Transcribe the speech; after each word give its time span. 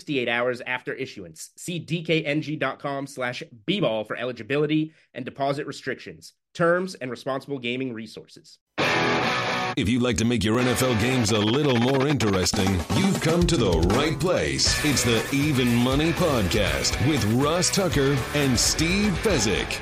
68 0.00 0.28
hours 0.28 0.62
after 0.66 0.94
issuance. 0.94 1.50
See 1.56 1.78
dkng.com 1.78 3.06
slash 3.06 3.42
bball 3.66 4.06
for 4.06 4.16
eligibility 4.16 4.94
and 5.12 5.26
deposit 5.26 5.66
restrictions, 5.66 6.32
terms, 6.54 6.94
and 6.94 7.10
responsible 7.10 7.58
gaming 7.58 7.92
resources. 7.92 8.58
If 9.76 9.88
you'd 9.88 10.02
like 10.02 10.16
to 10.16 10.24
make 10.24 10.42
your 10.42 10.58
NFL 10.58 10.98
games 11.00 11.32
a 11.32 11.38
little 11.38 11.76
more 11.76 12.08
interesting, 12.08 12.80
you've 12.96 13.20
come 13.20 13.46
to 13.46 13.58
the 13.58 13.72
right 13.94 14.18
place. 14.18 14.82
It's 14.84 15.04
the 15.04 15.22
Even 15.32 15.74
Money 15.74 16.12
Podcast 16.12 17.06
with 17.06 17.22
Ross 17.34 17.70
Tucker 17.70 18.16
and 18.34 18.58
Steve 18.58 19.12
Fezzik. 19.22 19.78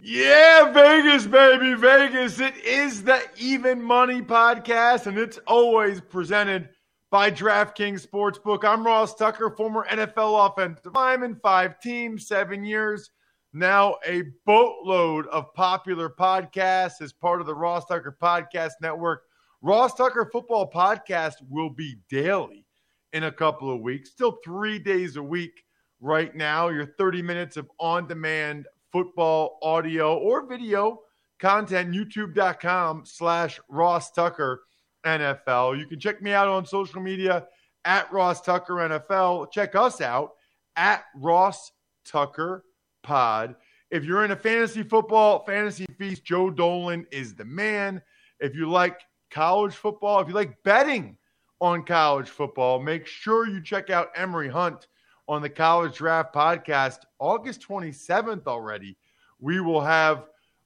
Yeah, 0.00 0.70
Vegas, 0.72 1.26
baby, 1.26 1.74
Vegas. 1.74 2.38
It 2.38 2.56
is 2.64 3.02
the 3.02 3.20
Even 3.36 3.82
Money 3.82 4.22
Podcast, 4.22 5.06
and 5.06 5.18
it's 5.18 5.38
always 5.48 6.00
presented 6.00 6.68
by 7.16 7.30
DraftKings 7.30 8.06
Sportsbook. 8.06 8.62
I'm 8.62 8.84
Ross 8.84 9.14
Tucker, 9.14 9.48
former 9.48 9.86
NFL 9.90 10.50
offensive 10.50 10.92
lineman, 10.94 11.40
five 11.42 11.80
teams, 11.80 12.28
seven 12.28 12.62
years. 12.62 13.10
Now 13.54 13.96
a 14.06 14.24
boatload 14.44 15.26
of 15.28 15.54
popular 15.54 16.10
podcasts 16.10 17.00
as 17.00 17.14
part 17.14 17.40
of 17.40 17.46
the 17.46 17.54
Ross 17.54 17.86
Tucker 17.86 18.14
Podcast 18.20 18.72
Network. 18.82 19.22
Ross 19.62 19.94
Tucker 19.94 20.28
Football 20.30 20.70
Podcast 20.70 21.36
will 21.48 21.70
be 21.70 21.96
daily 22.10 22.66
in 23.14 23.24
a 23.24 23.32
couple 23.32 23.74
of 23.74 23.80
weeks, 23.80 24.10
still 24.10 24.36
three 24.44 24.78
days 24.78 25.16
a 25.16 25.22
week 25.22 25.64
right 26.00 26.34
now. 26.36 26.68
Your 26.68 26.84
30 26.98 27.22
minutes 27.22 27.56
of 27.56 27.66
on 27.80 28.06
demand 28.06 28.66
football 28.92 29.58
audio 29.62 30.18
or 30.18 30.46
video 30.46 31.00
content, 31.38 31.94
youtube.com 31.94 33.04
slash 33.06 33.58
Ross 33.70 34.10
Tucker. 34.10 34.64
NFL. 35.06 35.78
You 35.78 35.86
can 35.86 35.98
check 35.98 36.20
me 36.20 36.32
out 36.32 36.48
on 36.48 36.66
social 36.66 37.00
media 37.00 37.46
at 37.84 38.12
Ross 38.12 38.40
Tucker 38.40 38.74
NFL. 38.74 39.50
Check 39.52 39.74
us 39.74 40.00
out 40.00 40.32
at 40.76 41.04
Ross 41.14 41.72
Tucker 42.04 42.64
Pod. 43.02 43.56
If 43.90 44.04
you're 44.04 44.24
in 44.24 44.32
a 44.32 44.36
fantasy 44.36 44.82
football, 44.82 45.44
fantasy 45.44 45.86
feast, 45.96 46.24
Joe 46.24 46.50
Dolan 46.50 47.06
is 47.12 47.34
the 47.34 47.44
man. 47.44 48.02
If 48.40 48.54
you 48.54 48.68
like 48.68 49.00
college 49.30 49.74
football, 49.74 50.20
if 50.20 50.28
you 50.28 50.34
like 50.34 50.62
betting 50.64 51.16
on 51.60 51.84
college 51.84 52.28
football, 52.28 52.80
make 52.80 53.06
sure 53.06 53.48
you 53.48 53.62
check 53.62 53.88
out 53.88 54.10
Emory 54.16 54.48
Hunt 54.48 54.88
on 55.28 55.40
the 55.40 55.48
College 55.48 55.96
Draft 55.96 56.34
Podcast. 56.34 56.98
August 57.18 57.66
27th 57.66 58.46
already, 58.46 58.96
we 59.40 59.60
will 59.60 59.80
have 59.80 60.24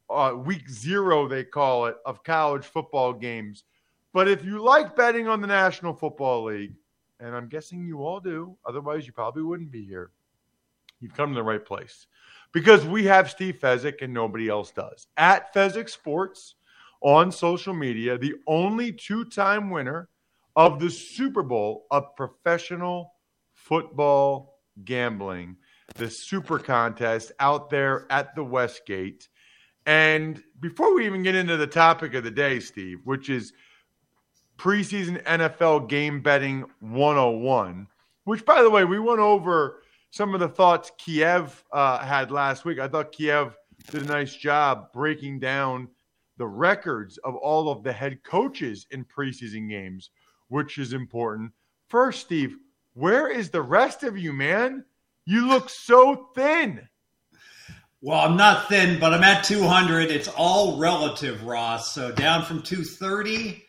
uh, 0.08 0.34
week 0.34 0.68
zero, 0.68 1.28
they 1.28 1.44
call 1.44 1.86
it, 1.86 1.96
of 2.04 2.24
college 2.24 2.64
football 2.64 3.12
games. 3.12 3.64
But 4.12 4.28
if 4.28 4.44
you 4.44 4.62
like 4.62 4.96
betting 4.96 5.28
on 5.28 5.40
the 5.40 5.46
National 5.46 5.94
Football 5.94 6.44
League, 6.44 6.74
and 7.20 7.34
I'm 7.34 7.48
guessing 7.48 7.86
you 7.86 8.02
all 8.02 8.20
do, 8.20 8.56
otherwise 8.66 9.06
you 9.06 9.12
probably 9.12 9.42
wouldn't 9.42 9.70
be 9.70 9.84
here, 9.84 10.10
you've 11.00 11.14
come 11.14 11.30
to 11.30 11.34
the 11.34 11.42
right 11.42 11.64
place. 11.64 12.06
Because 12.52 12.84
we 12.84 13.04
have 13.04 13.30
Steve 13.30 13.58
Fezzik 13.60 14.02
and 14.02 14.12
nobody 14.12 14.48
else 14.48 14.72
does. 14.72 15.06
At 15.16 15.54
Fezzik 15.54 15.88
Sports 15.88 16.56
on 17.00 17.30
social 17.30 17.74
media, 17.74 18.18
the 18.18 18.34
only 18.46 18.92
two 18.92 19.24
time 19.26 19.70
winner 19.70 20.08
of 20.56 20.80
the 20.80 20.90
Super 20.90 21.42
Bowl 21.42 21.86
of 21.90 22.16
professional 22.16 23.14
football 23.54 24.58
gambling, 24.84 25.56
the 25.94 26.10
Super 26.10 26.58
Contest 26.58 27.30
out 27.38 27.70
there 27.70 28.06
at 28.10 28.34
the 28.34 28.44
Westgate. 28.44 29.28
And 29.86 30.42
before 30.58 30.94
we 30.94 31.06
even 31.06 31.22
get 31.22 31.34
into 31.34 31.56
the 31.56 31.66
topic 31.66 32.14
of 32.14 32.24
the 32.24 32.30
day, 32.30 32.58
Steve, 32.60 32.98
which 33.04 33.30
is 33.30 33.52
preseason 34.60 35.22
NFL 35.24 35.88
game 35.88 36.20
betting 36.20 36.66
101, 36.80 37.86
which, 38.24 38.44
by 38.44 38.62
the 38.62 38.68
way, 38.68 38.84
we 38.84 38.98
went 38.98 39.18
over 39.18 39.82
some 40.10 40.34
of 40.34 40.40
the 40.40 40.48
thoughts 40.48 40.92
Kiev 40.98 41.64
uh, 41.72 41.98
had 42.00 42.30
last 42.30 42.66
week. 42.66 42.78
I 42.78 42.86
thought 42.86 43.10
Kiev 43.10 43.56
did 43.90 44.02
a 44.02 44.06
nice 44.06 44.36
job 44.36 44.92
breaking 44.92 45.40
down 45.40 45.88
the 46.36 46.46
records 46.46 47.16
of 47.18 47.36
all 47.36 47.70
of 47.70 47.82
the 47.82 47.92
head 47.92 48.22
coaches 48.22 48.86
in 48.90 49.02
preseason 49.06 49.66
games, 49.70 50.10
which 50.48 50.76
is 50.76 50.92
important. 50.92 51.52
First, 51.88 52.20
Steve, 52.20 52.58
where 52.92 53.28
is 53.28 53.48
the 53.48 53.62
rest 53.62 54.02
of 54.02 54.18
you, 54.18 54.34
man? 54.34 54.84
You 55.24 55.48
look 55.48 55.70
so 55.70 56.28
thin. 56.34 56.86
Well, 58.02 58.20
I'm 58.20 58.36
not 58.36 58.68
thin, 58.68 59.00
but 59.00 59.14
I'm 59.14 59.22
at 59.22 59.42
200. 59.42 60.10
It's 60.10 60.28
all 60.28 60.78
relative, 60.78 61.44
Ross. 61.44 61.94
So 61.94 62.12
down 62.12 62.44
from 62.44 62.62
230 62.62 63.64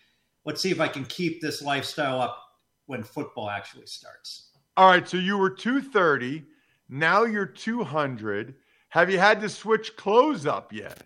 let's 0.45 0.61
see 0.61 0.71
if 0.71 0.79
I 0.79 0.87
can 0.87 1.05
keep 1.05 1.41
this 1.41 1.61
lifestyle 1.61 2.21
up 2.21 2.37
when 2.85 3.03
football 3.03 3.49
actually 3.49 3.85
starts. 3.85 4.49
All 4.77 4.87
right, 4.87 5.07
so 5.07 5.17
you 5.17 5.37
were 5.37 5.49
230, 5.49 6.43
now 6.89 7.23
you're 7.23 7.45
200. 7.45 8.55
Have 8.89 9.09
you 9.09 9.19
had 9.19 9.41
to 9.41 9.49
switch 9.49 9.95
clothes 9.95 10.45
up 10.45 10.73
yet? 10.73 11.03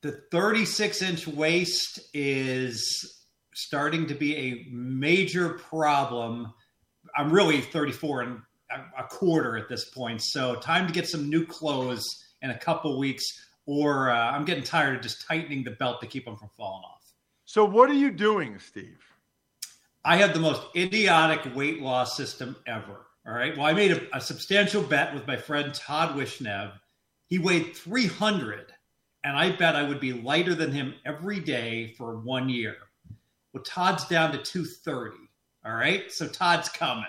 The 0.00 0.22
36 0.30 1.02
inch 1.02 1.28
waist 1.28 2.00
is 2.12 3.22
starting 3.54 4.06
to 4.06 4.14
be 4.14 4.36
a 4.36 4.66
major 4.70 5.50
problem. 5.50 6.52
I'm 7.16 7.32
really 7.32 7.60
34 7.60 8.22
and 8.22 8.40
a 8.98 9.04
quarter 9.04 9.56
at 9.56 9.68
this 9.68 9.90
point, 9.90 10.22
so 10.22 10.56
time 10.56 10.86
to 10.86 10.92
get 10.92 11.06
some 11.06 11.28
new 11.28 11.44
clothes 11.44 12.04
in 12.40 12.50
a 12.50 12.58
couple 12.58 12.98
weeks, 12.98 13.24
or 13.66 14.10
uh, 14.10 14.30
I'm 14.32 14.44
getting 14.44 14.64
tired 14.64 14.96
of 14.96 15.02
just 15.02 15.26
tightening 15.26 15.62
the 15.62 15.72
belt 15.72 16.00
to 16.00 16.06
keep 16.06 16.24
them 16.24 16.36
from 16.36 16.48
falling 16.56 16.82
off. 16.84 16.91
So, 17.52 17.66
what 17.66 17.90
are 17.90 17.92
you 17.92 18.10
doing, 18.10 18.58
Steve? 18.58 19.04
I 20.06 20.16
have 20.16 20.32
the 20.32 20.40
most 20.40 20.62
idiotic 20.74 21.54
weight 21.54 21.82
loss 21.82 22.16
system 22.16 22.56
ever. 22.66 23.04
All 23.26 23.34
right. 23.34 23.54
Well, 23.54 23.66
I 23.66 23.74
made 23.74 23.92
a, 23.92 24.16
a 24.16 24.22
substantial 24.22 24.82
bet 24.82 25.12
with 25.12 25.26
my 25.26 25.36
friend 25.36 25.74
Todd 25.74 26.16
Wishnev. 26.16 26.72
He 27.26 27.38
weighed 27.38 27.76
300, 27.76 28.72
and 29.24 29.36
I 29.36 29.52
bet 29.52 29.76
I 29.76 29.82
would 29.82 30.00
be 30.00 30.14
lighter 30.14 30.54
than 30.54 30.72
him 30.72 30.94
every 31.04 31.40
day 31.40 31.92
for 31.98 32.20
one 32.20 32.48
year. 32.48 32.76
Well, 33.52 33.62
Todd's 33.64 34.06
down 34.06 34.32
to 34.32 34.38
230. 34.38 35.14
All 35.66 35.74
right. 35.74 36.10
So, 36.10 36.26
Todd's 36.28 36.70
coming. 36.70 37.04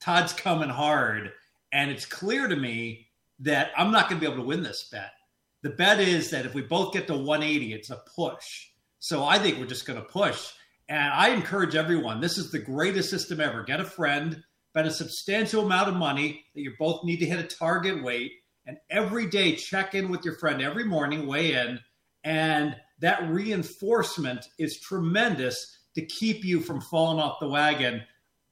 Todd's 0.00 0.32
coming 0.32 0.68
hard. 0.68 1.32
And 1.72 1.90
it's 1.90 2.06
clear 2.06 2.46
to 2.46 2.54
me 2.54 3.08
that 3.40 3.72
I'm 3.76 3.90
not 3.90 4.08
going 4.08 4.20
to 4.20 4.24
be 4.24 4.32
able 4.32 4.44
to 4.44 4.48
win 4.48 4.62
this 4.62 4.88
bet. 4.92 5.14
The 5.62 5.70
bet 5.70 5.98
is 5.98 6.30
that 6.30 6.46
if 6.46 6.54
we 6.54 6.62
both 6.62 6.92
get 6.92 7.08
to 7.08 7.14
180, 7.14 7.72
it's 7.72 7.90
a 7.90 8.04
push. 8.14 8.69
So 9.00 9.24
I 9.24 9.38
think 9.38 9.58
we're 9.58 9.66
just 9.66 9.86
going 9.86 9.98
to 9.98 10.06
push. 10.06 10.52
And 10.88 11.12
I 11.12 11.30
encourage 11.30 11.74
everyone 11.74 12.20
this 12.20 12.38
is 12.38 12.50
the 12.50 12.58
greatest 12.58 13.10
system 13.10 13.40
ever. 13.40 13.62
Get 13.62 13.80
a 13.80 13.84
friend, 13.84 14.42
bet 14.74 14.86
a 14.86 14.90
substantial 14.90 15.64
amount 15.64 15.88
of 15.88 15.96
money 15.96 16.44
that 16.54 16.60
you 16.60 16.74
both 16.78 17.04
need 17.04 17.18
to 17.18 17.26
hit 17.26 17.38
a 17.38 17.56
target 17.56 18.02
weight, 18.02 18.32
and 18.66 18.76
every 18.90 19.26
day 19.26 19.56
check 19.56 19.94
in 19.94 20.10
with 20.10 20.24
your 20.24 20.36
friend 20.36 20.60
every 20.60 20.84
morning, 20.84 21.26
weigh 21.26 21.54
in. 21.54 21.80
And 22.24 22.76
that 23.00 23.28
reinforcement 23.30 24.46
is 24.58 24.80
tremendous 24.80 25.78
to 25.94 26.04
keep 26.04 26.44
you 26.44 26.60
from 26.60 26.80
falling 26.80 27.18
off 27.18 27.40
the 27.40 27.48
wagon. 27.48 28.02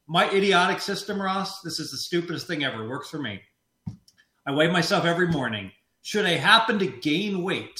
My 0.07 0.31
idiotic 0.31 0.81
system, 0.81 1.21
Ross, 1.21 1.61
this 1.61 1.79
is 1.79 1.91
the 1.91 1.99
stupidest 1.99 2.47
thing 2.47 2.65
ever. 2.65 2.89
Works 2.89 3.11
for 3.11 3.19
me. 3.19 3.43
I 4.47 4.53
weigh 4.53 4.71
myself 4.71 5.05
every 5.05 5.29
morning. 5.29 5.71
Should 6.01 6.25
I 6.25 6.37
happen 6.37 6.79
to 6.79 6.87
gain 6.87 7.43
weight 7.43 7.79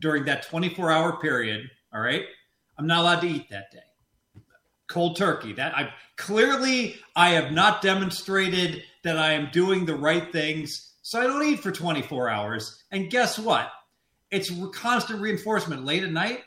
during 0.00 0.24
that 0.24 0.44
24 0.44 0.90
hour 0.90 1.20
period, 1.20 1.68
all 1.92 2.00
right. 2.00 2.24
I'm 2.76 2.86
not 2.86 3.00
allowed 3.00 3.20
to 3.20 3.28
eat 3.28 3.50
that 3.50 3.70
day. 3.72 3.78
cold 4.88 5.16
turkey. 5.16 5.52
That 5.52 5.76
I 5.76 5.92
clearly 6.16 6.96
I 7.14 7.30
have 7.30 7.52
not 7.52 7.82
demonstrated 7.82 8.82
that 9.04 9.18
I 9.18 9.32
am 9.32 9.50
doing 9.52 9.84
the 9.86 9.94
right 9.96 10.30
things, 10.32 10.94
so 11.02 11.20
I 11.20 11.24
don't 11.24 11.44
eat 11.44 11.60
for 11.60 11.70
24 11.70 12.28
hours. 12.28 12.82
And 12.90 13.10
guess 13.10 13.38
what? 13.38 13.70
It's 14.30 14.50
constant 14.74 15.20
reinforcement 15.20 15.84
late 15.84 16.04
at 16.04 16.12
night. 16.12 16.42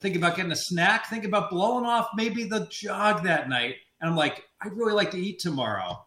Think 0.00 0.16
about 0.16 0.36
getting 0.36 0.52
a 0.52 0.56
snack. 0.56 1.06
Think 1.06 1.24
about 1.24 1.50
blowing 1.50 1.84
off 1.84 2.08
maybe 2.16 2.44
the 2.44 2.66
jog 2.70 3.24
that 3.24 3.48
night. 3.48 3.76
And 4.00 4.10
I'm 4.10 4.16
like, 4.16 4.44
I'd 4.60 4.72
really 4.76 4.92
like 4.92 5.10
to 5.12 5.18
eat 5.18 5.38
tomorrow. 5.38 6.04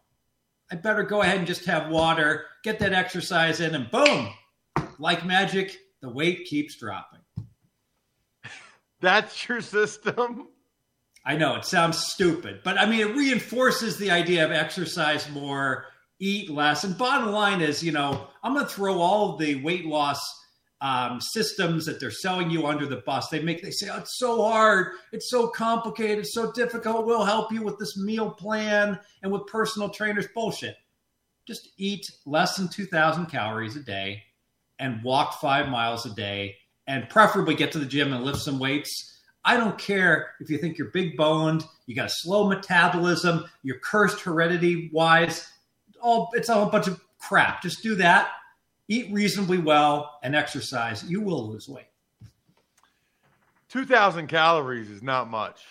I 0.70 0.76
better 0.76 1.02
go 1.02 1.22
ahead 1.22 1.38
and 1.38 1.46
just 1.46 1.64
have 1.64 1.90
water, 1.90 2.46
get 2.62 2.78
that 2.78 2.92
exercise 2.92 3.60
in, 3.60 3.74
and 3.74 3.90
boom, 3.90 4.28
like 4.98 5.24
magic, 5.26 5.76
the 6.00 6.08
weight 6.10 6.44
keeps 6.44 6.76
dropping. 6.78 7.19
That's 9.00 9.48
your 9.48 9.60
system? 9.60 10.48
I 11.24 11.36
know 11.36 11.56
it 11.56 11.64
sounds 11.64 11.98
stupid, 11.98 12.60
but 12.64 12.78
I 12.78 12.86
mean, 12.86 13.00
it 13.00 13.16
reinforces 13.16 13.98
the 13.98 14.10
idea 14.10 14.44
of 14.44 14.52
exercise 14.52 15.28
more, 15.30 15.86
eat 16.18 16.50
less. 16.50 16.84
And 16.84 16.96
bottom 16.96 17.30
line 17.32 17.60
is, 17.60 17.82
you 17.82 17.92
know, 17.92 18.26
I'm 18.42 18.54
going 18.54 18.66
to 18.66 18.72
throw 18.72 19.00
all 19.00 19.36
the 19.36 19.62
weight 19.62 19.84
loss 19.84 20.18
um, 20.80 21.20
systems 21.20 21.84
that 21.86 22.00
they're 22.00 22.10
selling 22.10 22.50
you 22.50 22.66
under 22.66 22.86
the 22.86 23.02
bus. 23.04 23.28
They 23.28 23.42
make, 23.42 23.62
they 23.62 23.70
say, 23.70 23.90
oh, 23.90 23.98
it's 23.98 24.18
so 24.18 24.42
hard. 24.42 24.92
It's 25.12 25.28
so 25.28 25.48
complicated. 25.48 26.20
It's 26.20 26.34
so 26.34 26.52
difficult. 26.52 27.06
We'll 27.06 27.24
help 27.24 27.52
you 27.52 27.62
with 27.62 27.78
this 27.78 27.98
meal 27.98 28.30
plan 28.30 28.98
and 29.22 29.30
with 29.30 29.46
personal 29.46 29.90
trainers. 29.90 30.26
Bullshit. 30.34 30.76
Just 31.46 31.68
eat 31.76 32.10
less 32.24 32.56
than 32.56 32.68
2,000 32.68 33.26
calories 33.26 33.76
a 33.76 33.80
day 33.80 34.22
and 34.78 35.02
walk 35.02 35.40
five 35.40 35.68
miles 35.68 36.06
a 36.06 36.14
day 36.14 36.56
and 36.90 37.08
preferably 37.08 37.54
get 37.54 37.72
to 37.72 37.78
the 37.78 37.86
gym 37.86 38.12
and 38.12 38.24
lift 38.24 38.40
some 38.40 38.58
weights 38.58 39.10
I 39.44 39.56
don't 39.56 39.78
care 39.78 40.32
if 40.40 40.50
you 40.50 40.58
think 40.58 40.76
you're 40.76 40.88
big 40.88 41.16
boned, 41.16 41.64
you 41.86 41.94
got 41.94 42.06
a 42.06 42.12
slow 42.14 42.48
metabolism, 42.48 43.44
you're 43.62 43.78
cursed 43.78 44.20
heredity 44.20 44.90
wise. 44.92 45.50
All 46.00 46.30
it's 46.34 46.50
all 46.50 46.68
a 46.68 46.70
bunch 46.70 46.86
of 46.86 47.00
crap. 47.18 47.62
Just 47.62 47.82
do 47.82 47.94
that, 47.96 48.30
eat 48.88 49.12
reasonably 49.12 49.58
well, 49.58 50.18
and 50.22 50.34
exercise. 50.34 51.04
You 51.04 51.20
will 51.20 51.50
lose 51.50 51.68
weight. 51.68 51.86
2,000 53.70 54.26
calories 54.26 54.90
is 54.90 55.02
not 55.02 55.30
much. 55.30 55.62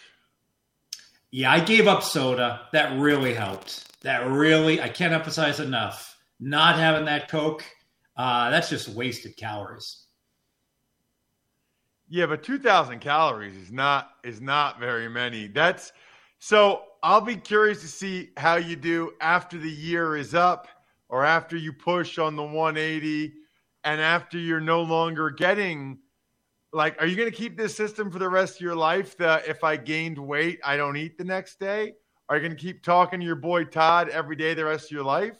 Yeah, 1.31 1.51
I 1.51 1.59
gave 1.59 1.87
up 1.87 2.01
soda. 2.01 2.67
That 2.71 2.97
really 2.97 3.33
helped. 3.33 4.01
That 4.01 4.27
really, 4.27 4.81
I 4.81 4.89
can't 4.89 5.13
emphasize 5.13 5.59
enough. 5.59 6.17
Not 6.39 6.77
having 6.77 7.05
that 7.05 7.29
Coke, 7.29 7.63
uh, 8.15 8.49
that's 8.49 8.69
just 8.69 8.87
wasted 8.87 9.35
calories. 9.35 10.05
Yeah, 12.09 12.25
but 12.25 12.41
2000 12.41 12.99
calories 12.99 13.55
is 13.55 13.71
not 13.71 14.09
is 14.23 14.41
not 14.41 14.79
very 14.79 15.07
many. 15.07 15.47
That's 15.47 15.93
so 16.39 16.83
I'll 17.03 17.21
be 17.21 17.35
curious 17.35 17.81
to 17.81 17.87
see 17.87 18.31
how 18.35 18.55
you 18.55 18.75
do 18.75 19.13
after 19.21 19.59
the 19.59 19.69
year 19.69 20.17
is 20.17 20.33
up 20.33 20.67
or 21.07 21.23
after 21.23 21.55
you 21.55 21.71
push 21.71 22.17
on 22.17 22.35
the 22.35 22.43
180 22.43 23.33
and 23.83 24.01
after 24.01 24.39
you're 24.39 24.59
no 24.59 24.81
longer 24.81 25.29
getting 25.29 25.99
like 26.73 26.99
are 26.99 27.05
you 27.05 27.15
going 27.15 27.29
to 27.29 27.35
keep 27.35 27.57
this 27.57 27.75
system 27.75 28.11
for 28.11 28.19
the 28.19 28.29
rest 28.29 28.55
of 28.55 28.61
your 28.61 28.75
life 28.75 29.15
that 29.17 29.47
if 29.47 29.63
I 29.63 29.77
gained 29.77 30.17
weight, 30.17 30.59
I 30.63 30.77
don't 30.77 30.97
eat 30.97 31.17
the 31.17 31.23
next 31.23 31.59
day? 31.59 31.93
Are 32.27 32.37
you 32.37 32.41
going 32.41 32.55
to 32.55 32.61
keep 32.61 32.83
talking 32.83 33.19
to 33.19 33.25
your 33.25 33.35
boy 33.35 33.65
Todd 33.65 34.09
every 34.09 34.35
day 34.35 34.55
the 34.55 34.65
rest 34.65 34.85
of 34.85 34.91
your 34.91 35.03
life? 35.03 35.37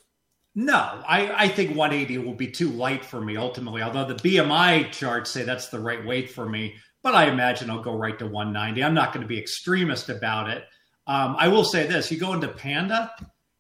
No, 0.60 1.02
I, 1.08 1.46
I 1.46 1.48
think 1.48 1.78
180 1.78 2.18
will 2.18 2.34
be 2.34 2.52
too 2.52 2.68
light 2.68 3.06
for 3.06 3.22
me 3.22 3.38
ultimately, 3.38 3.82
although 3.82 4.04
the 4.04 4.16
BMI 4.16 4.92
charts 4.92 5.32
say 5.32 5.44
that's 5.44 5.70
the 5.70 5.80
right 5.80 6.06
weight 6.06 6.30
for 6.30 6.50
me. 6.50 6.76
But 7.02 7.16
I 7.16 7.30
imagine 7.30 7.70
I'll 7.70 7.82
go 7.82 7.96
right 7.96 8.20
to 8.20 8.26
190. 8.28 8.84
I'm 8.84 8.94
not 8.94 9.14
going 9.14 9.22
to 9.22 9.28
be 9.28 9.40
extremist 9.40 10.10
about 10.10 10.50
it. 10.50 10.66
Um, 11.08 11.38
I 11.40 11.48
will 11.48 11.64
say 11.64 11.88
this 11.88 12.12
you 12.12 12.20
go 12.20 12.34
into 12.34 12.50
Panda, 12.50 13.10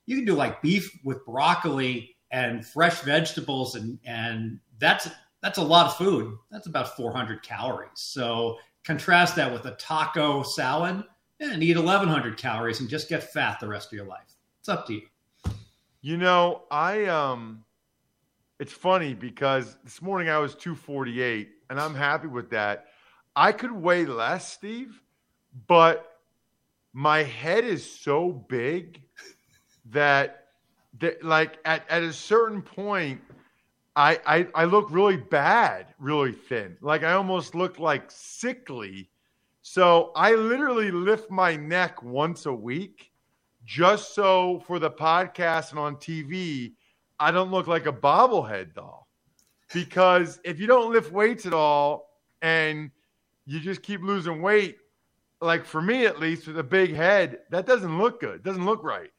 you 0.07 0.17
can 0.17 0.25
do 0.25 0.33
like 0.33 0.61
beef 0.61 0.91
with 1.05 1.25
broccoli 1.25 2.17
and 2.31 2.67
fresh 2.67 2.99
vegetables, 2.99 3.75
and, 3.75 3.97
and 4.03 4.59
that's 4.77 5.07
that's 5.41 5.57
a 5.57 5.63
lot 5.63 5.85
of 5.85 5.95
food. 5.95 6.35
That's 6.51 6.67
about 6.67 6.97
400 6.97 7.41
calories. 7.43 7.91
So 7.95 8.57
contrast 8.83 9.37
that 9.37 9.53
with 9.53 9.63
a 9.63 9.75
taco 9.75 10.43
salad 10.43 11.01
and 11.39 11.63
eat 11.63 11.77
1,100 11.77 12.35
calories 12.35 12.81
and 12.81 12.89
just 12.89 13.07
get 13.07 13.31
fat 13.31 13.61
the 13.61 13.69
rest 13.69 13.87
of 13.87 13.93
your 13.93 14.05
life. 14.05 14.35
It's 14.59 14.67
up 14.67 14.85
to 14.87 14.95
you. 14.95 15.01
You 16.01 16.15
know, 16.15 16.63
I 16.71 17.05
um 17.05 17.65
it's 18.59 18.71
funny 18.71 19.13
because 19.13 19.77
this 19.83 20.01
morning 20.01 20.29
I 20.29 20.37
was 20.37 20.55
248 20.55 21.49
and 21.69 21.79
I'm 21.79 21.95
happy 21.95 22.27
with 22.27 22.49
that. 22.51 22.87
I 23.35 23.51
could 23.51 23.71
weigh 23.71 24.05
less, 24.05 24.51
Steve, 24.51 25.01
but 25.67 26.17
my 26.93 27.23
head 27.23 27.63
is 27.63 27.89
so 27.89 28.31
big 28.31 29.01
that, 29.91 30.47
that 30.99 31.23
like 31.23 31.59
at, 31.65 31.83
at 31.89 32.03
a 32.03 32.13
certain 32.13 32.61
point 32.61 33.21
I, 33.95 34.19
I 34.25 34.47
I 34.55 34.63
look 34.65 34.89
really 34.91 35.17
bad, 35.17 35.87
really 35.99 36.31
thin. 36.31 36.77
Like 36.79 37.03
I 37.03 37.13
almost 37.13 37.55
look 37.55 37.77
like 37.77 38.09
sickly. 38.09 39.09
So 39.61 40.11
I 40.15 40.31
literally 40.35 40.91
lift 40.91 41.29
my 41.29 41.57
neck 41.57 42.01
once 42.01 42.45
a 42.45 42.53
week 42.53 43.08
just 43.69 44.15
so 44.15 44.63
for 44.65 44.79
the 44.79 44.89
podcast 44.89 45.69
and 45.69 45.79
on 45.79 45.95
TV, 45.97 46.73
I 47.19 47.29
don't 47.29 47.51
look 47.51 47.67
like 47.67 47.85
a 47.85 47.93
bobblehead 47.93 48.73
doll. 48.73 49.07
Because 49.71 50.39
if 50.43 50.59
you 50.59 50.65
don't 50.65 50.91
lift 50.91 51.11
weights 51.11 51.45
at 51.45 51.53
all 51.53 52.09
and 52.41 52.89
you 53.45 53.59
just 53.59 53.83
keep 53.83 54.01
losing 54.01 54.41
weight, 54.41 54.77
like 55.39 55.65
for 55.65 55.83
me 55.83 56.07
at 56.07 56.19
least, 56.19 56.47
with 56.47 56.57
a 56.57 56.63
big 56.63 56.95
head, 56.95 57.41
that 57.51 57.67
doesn't 57.67 57.99
look 57.99 58.19
good. 58.19 58.37
It 58.37 58.43
doesn't 58.43 58.65
look 58.65 58.83
right. 58.83 59.11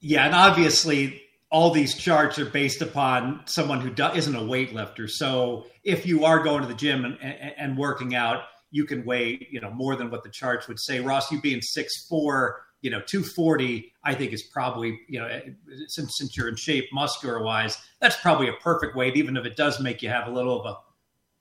Yeah, 0.00 0.24
and 0.24 0.34
obviously 0.34 1.20
all 1.50 1.70
these 1.70 1.94
charts 1.94 2.38
are 2.38 2.46
based 2.46 2.80
upon 2.80 3.42
someone 3.44 3.82
who 3.82 3.90
not 3.90 4.16
a 4.16 4.20
weightlifter. 4.20 5.10
So 5.10 5.66
if 5.84 6.06
you 6.06 6.24
are 6.24 6.42
going 6.42 6.62
to 6.62 6.66
the 6.66 6.74
gym 6.74 7.04
and, 7.04 7.18
and, 7.20 7.52
and, 7.58 7.76
working 7.76 8.14
out, 8.14 8.44
you 8.70 8.86
can 8.86 9.04
weigh 9.04 9.46
you 9.50 9.60
know 9.60 9.70
more 9.70 9.96
than 9.96 10.10
what 10.10 10.22
the 10.22 10.30
charts 10.30 10.66
would 10.66 10.80
say. 10.80 11.00
Ross, 11.00 11.30
you 11.30 11.42
being 11.42 11.60
six 11.60 12.06
four, 12.06 12.62
you 12.82 12.90
know 12.90 13.00
240 13.00 13.92
i 14.04 14.14
think 14.14 14.32
is 14.32 14.42
probably 14.42 15.00
you 15.08 15.18
know 15.18 15.40
since 15.86 16.16
since 16.16 16.36
you're 16.36 16.48
in 16.48 16.56
shape 16.56 16.86
muscular 16.92 17.42
wise 17.42 17.78
that's 18.00 18.16
probably 18.16 18.48
a 18.48 18.54
perfect 18.54 18.96
weight 18.96 19.16
even 19.16 19.36
if 19.36 19.44
it 19.44 19.56
does 19.56 19.80
make 19.80 20.02
you 20.02 20.08
have 20.08 20.26
a 20.26 20.30
little 20.30 20.60
of 20.60 20.66
a 20.66 20.78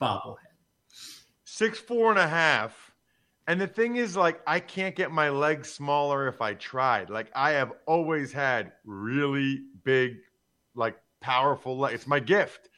bobblehead. 0.02 0.36
Six 1.44 1.80
four 1.80 2.10
and 2.10 2.20
a 2.20 2.28
half. 2.28 2.94
And 3.48 3.60
the 3.60 3.68
thing 3.68 3.96
is 3.96 4.16
like 4.16 4.42
i 4.48 4.60
can't 4.60 4.96
get 4.96 5.12
my 5.12 5.30
legs 5.30 5.70
smaller 5.70 6.28
if 6.28 6.42
i 6.42 6.54
tried. 6.54 7.10
Like 7.10 7.32
i 7.36 7.52
have 7.52 7.74
always 7.88 8.32
had 8.32 8.74
really 8.86 9.64
big 9.84 10.18
like 10.76 10.98
powerful 11.22 11.78
legs 11.78 11.96
it's 11.96 12.08
my 12.08 12.20
gift. 12.20 12.70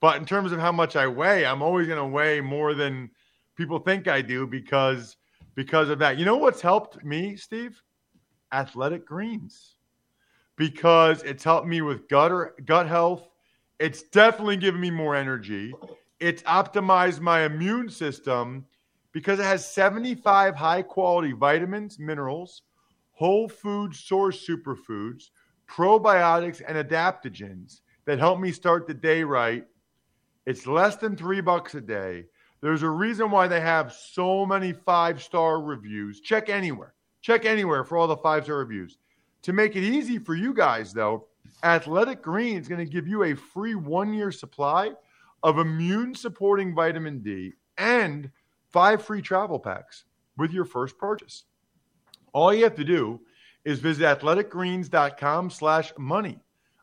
But 0.00 0.16
in 0.16 0.24
terms 0.24 0.52
of 0.52 0.60
how 0.60 0.72
much 0.72 0.96
i 0.96 1.06
weigh 1.06 1.44
i'm 1.44 1.62
always 1.62 1.86
going 1.86 1.98
to 1.98 2.06
weigh 2.06 2.40
more 2.40 2.74
than 2.74 3.10
people 3.56 3.78
think 3.78 4.08
i 4.08 4.22
do 4.22 4.46
because 4.46 5.16
because 5.56 5.90
of 5.90 5.98
that. 5.98 6.16
You 6.16 6.24
know 6.24 6.36
what's 6.36 6.60
helped 6.60 7.04
me 7.04 7.36
steve 7.36 7.82
athletic 8.52 9.06
greens 9.06 9.76
because 10.56 11.22
it's 11.22 11.44
helped 11.44 11.66
me 11.66 11.80
with 11.80 12.08
gut 12.08 12.32
gut 12.66 12.86
health. 12.86 13.28
It's 13.78 14.02
definitely 14.02 14.58
given 14.58 14.80
me 14.80 14.90
more 14.90 15.16
energy. 15.16 15.72
It's 16.18 16.42
optimized 16.42 17.20
my 17.20 17.44
immune 17.44 17.88
system 17.88 18.66
because 19.12 19.38
it 19.38 19.44
has 19.44 19.66
75 19.66 20.54
high 20.54 20.82
quality 20.82 21.32
vitamins, 21.32 21.98
minerals, 21.98 22.62
whole 23.12 23.48
food 23.48 23.94
source 23.94 24.46
superfoods, 24.46 25.30
probiotics, 25.68 26.62
and 26.66 26.76
adaptogens 26.76 27.80
that 28.04 28.18
help 28.18 28.38
me 28.38 28.52
start 28.52 28.86
the 28.86 28.94
day 28.94 29.24
right. 29.24 29.66
It's 30.46 30.66
less 30.66 30.96
than 30.96 31.16
three 31.16 31.40
bucks 31.40 31.74
a 31.74 31.80
day. 31.80 32.26
There's 32.60 32.82
a 32.82 32.90
reason 32.90 33.30
why 33.30 33.48
they 33.48 33.60
have 33.60 33.92
so 33.92 34.44
many 34.44 34.72
five 34.72 35.22
star 35.22 35.60
reviews. 35.62 36.20
Check 36.20 36.48
anywhere. 36.48 36.94
Check 37.20 37.44
anywhere 37.44 37.84
for 37.84 37.98
all 37.98 38.06
the 38.06 38.16
five 38.16 38.44
star 38.44 38.58
reviews. 38.58 38.98
To 39.42 39.52
make 39.52 39.76
it 39.76 39.82
easy 39.82 40.18
for 40.18 40.34
you 40.34 40.52
guys, 40.52 40.92
though, 40.92 41.26
Athletic 41.62 42.22
Green 42.22 42.58
is 42.58 42.68
going 42.68 42.84
to 42.84 42.90
give 42.90 43.06
you 43.06 43.24
a 43.24 43.34
free 43.34 43.74
one 43.74 44.12
year 44.14 44.32
supply 44.32 44.92
of 45.42 45.58
immune 45.58 46.14
supporting 46.14 46.74
vitamin 46.74 47.20
D 47.20 47.52
and 47.78 48.30
five 48.70 49.02
free 49.02 49.22
travel 49.22 49.58
packs 49.58 50.04
with 50.36 50.52
your 50.52 50.64
first 50.64 50.98
purchase. 50.98 51.44
All 52.32 52.52
you 52.54 52.64
have 52.64 52.76
to 52.76 52.84
do 52.84 53.20
is 53.64 53.80
visit 53.80 54.04
athleticgreens.com 54.04 55.50
slash 55.50 55.92
money. 55.98 56.38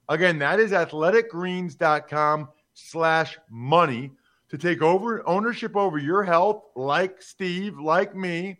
Again, 0.09 0.39
that 0.39 0.59
is 0.59 0.71
athleticgreens.com 0.71 2.49
slash 2.73 3.37
money 3.49 4.11
to 4.49 4.57
take 4.57 4.81
over 4.81 5.27
ownership 5.27 5.75
over 5.75 5.97
your 5.97 6.23
health, 6.23 6.63
like 6.75 7.21
Steve, 7.21 7.77
like 7.79 8.15
me 8.15 8.59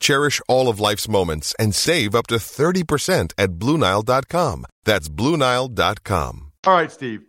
Cherish 0.00 0.40
all 0.48 0.68
of 0.68 0.80
life's 0.80 1.08
moments 1.08 1.54
and 1.58 1.74
save 1.74 2.14
up 2.14 2.26
to 2.28 2.36
30% 2.36 3.32
at 3.36 3.50
BlueNile.com. 3.52 4.64
That's 4.84 5.08
BlueNile.com. 5.08 6.52
All 6.66 6.74
right, 6.74 6.92
Steve. 6.92 7.24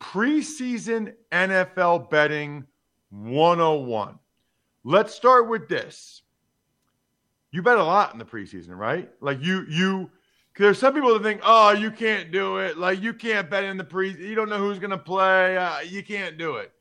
Preseason 0.00 1.14
NFL 1.30 2.10
betting 2.10 2.66
101. 3.10 4.18
Let's 4.84 5.14
start 5.14 5.48
with 5.48 5.68
this. 5.68 6.22
You 7.52 7.62
bet 7.62 7.76
a 7.76 7.84
lot 7.84 8.12
in 8.12 8.18
the 8.18 8.24
preseason, 8.24 8.76
right? 8.76 9.10
Like 9.20 9.42
you, 9.42 9.64
you, 9.68 10.10
there's 10.56 10.78
some 10.78 10.94
people 10.94 11.12
that 11.14 11.22
think, 11.22 11.40
oh, 11.44 11.72
you 11.72 11.90
can't 11.90 12.30
do 12.30 12.58
it. 12.58 12.78
Like 12.78 13.02
you 13.02 13.12
can't 13.12 13.50
bet 13.50 13.64
in 13.64 13.76
the 13.76 13.84
pre. 13.84 14.10
You 14.10 14.34
don't 14.34 14.48
know 14.48 14.58
who's 14.58 14.78
going 14.78 14.90
to 14.90 14.98
play. 14.98 15.56
Uh, 15.56 15.80
you 15.80 16.02
can't 16.02 16.38
do 16.38 16.56
it. 16.56 16.72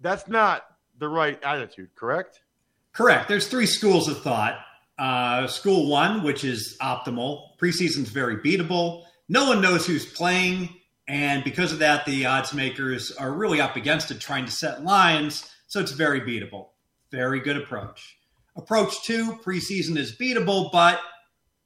That's 0.00 0.28
not 0.28 0.64
the 0.98 1.08
right 1.08 1.42
attitude, 1.42 1.90
correct? 1.94 2.42
Correct. 2.92 3.28
There's 3.28 3.48
three 3.48 3.66
schools 3.66 4.08
of 4.08 4.22
thought. 4.22 4.58
Uh, 4.98 5.46
school 5.46 5.88
one, 5.88 6.22
which 6.22 6.42
is 6.42 6.76
optimal. 6.82 7.56
Preseason's 7.60 8.08
very 8.08 8.36
beatable. 8.36 9.04
No 9.28 9.48
one 9.48 9.60
knows 9.60 9.86
who's 9.86 10.06
playing. 10.06 10.74
And 11.06 11.44
because 11.44 11.72
of 11.72 11.78
that, 11.78 12.04
the 12.04 12.26
odds 12.26 12.52
makers 12.52 13.12
are 13.12 13.32
really 13.32 13.60
up 13.60 13.76
against 13.76 14.10
it 14.10 14.20
trying 14.20 14.44
to 14.44 14.50
set 14.50 14.84
lines. 14.84 15.48
So 15.68 15.80
it's 15.80 15.92
very 15.92 16.20
beatable. 16.20 16.70
Very 17.10 17.40
good 17.40 17.56
approach. 17.56 18.18
Approach 18.56 19.02
two, 19.04 19.34
preseason 19.44 19.96
is 19.96 20.16
beatable, 20.16 20.72
but 20.72 21.00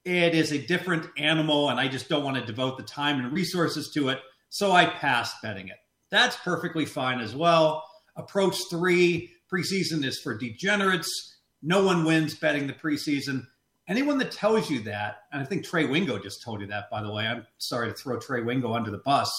it 0.05 0.35
is 0.35 0.51
a 0.51 0.59
different 0.59 1.07
animal, 1.17 1.69
and 1.69 1.79
I 1.79 1.87
just 1.87 2.07
don't 2.07 2.23
want 2.23 2.37
to 2.37 2.45
devote 2.45 2.77
the 2.77 2.83
time 2.83 3.19
and 3.19 3.33
resources 3.33 3.89
to 3.95 4.09
it. 4.09 4.19
So 4.49 4.71
I 4.71 4.85
passed 4.85 5.41
betting 5.41 5.69
it. 5.69 5.77
That's 6.11 6.35
perfectly 6.37 6.85
fine 6.85 7.19
as 7.19 7.35
well. 7.35 7.83
Approach 8.15 8.57
three, 8.69 9.31
preseason 9.53 10.03
is 10.03 10.19
for 10.19 10.37
degenerates. 10.37 11.37
No 11.61 11.85
one 11.85 12.03
wins 12.03 12.35
betting 12.35 12.67
the 12.67 12.73
preseason. 12.73 13.45
Anyone 13.87 14.17
that 14.17 14.31
tells 14.31 14.69
you 14.69 14.79
that, 14.81 15.23
and 15.31 15.41
I 15.41 15.45
think 15.45 15.65
Trey 15.65 15.85
Wingo 15.85 16.17
just 16.17 16.41
told 16.41 16.61
you 16.61 16.67
that, 16.67 16.89
by 16.89 17.03
the 17.03 17.11
way. 17.11 17.27
I'm 17.27 17.45
sorry 17.57 17.89
to 17.89 17.93
throw 17.93 18.17
Trey 18.17 18.41
Wingo 18.41 18.73
under 18.73 18.91
the 18.91 18.99
bus, 18.99 19.29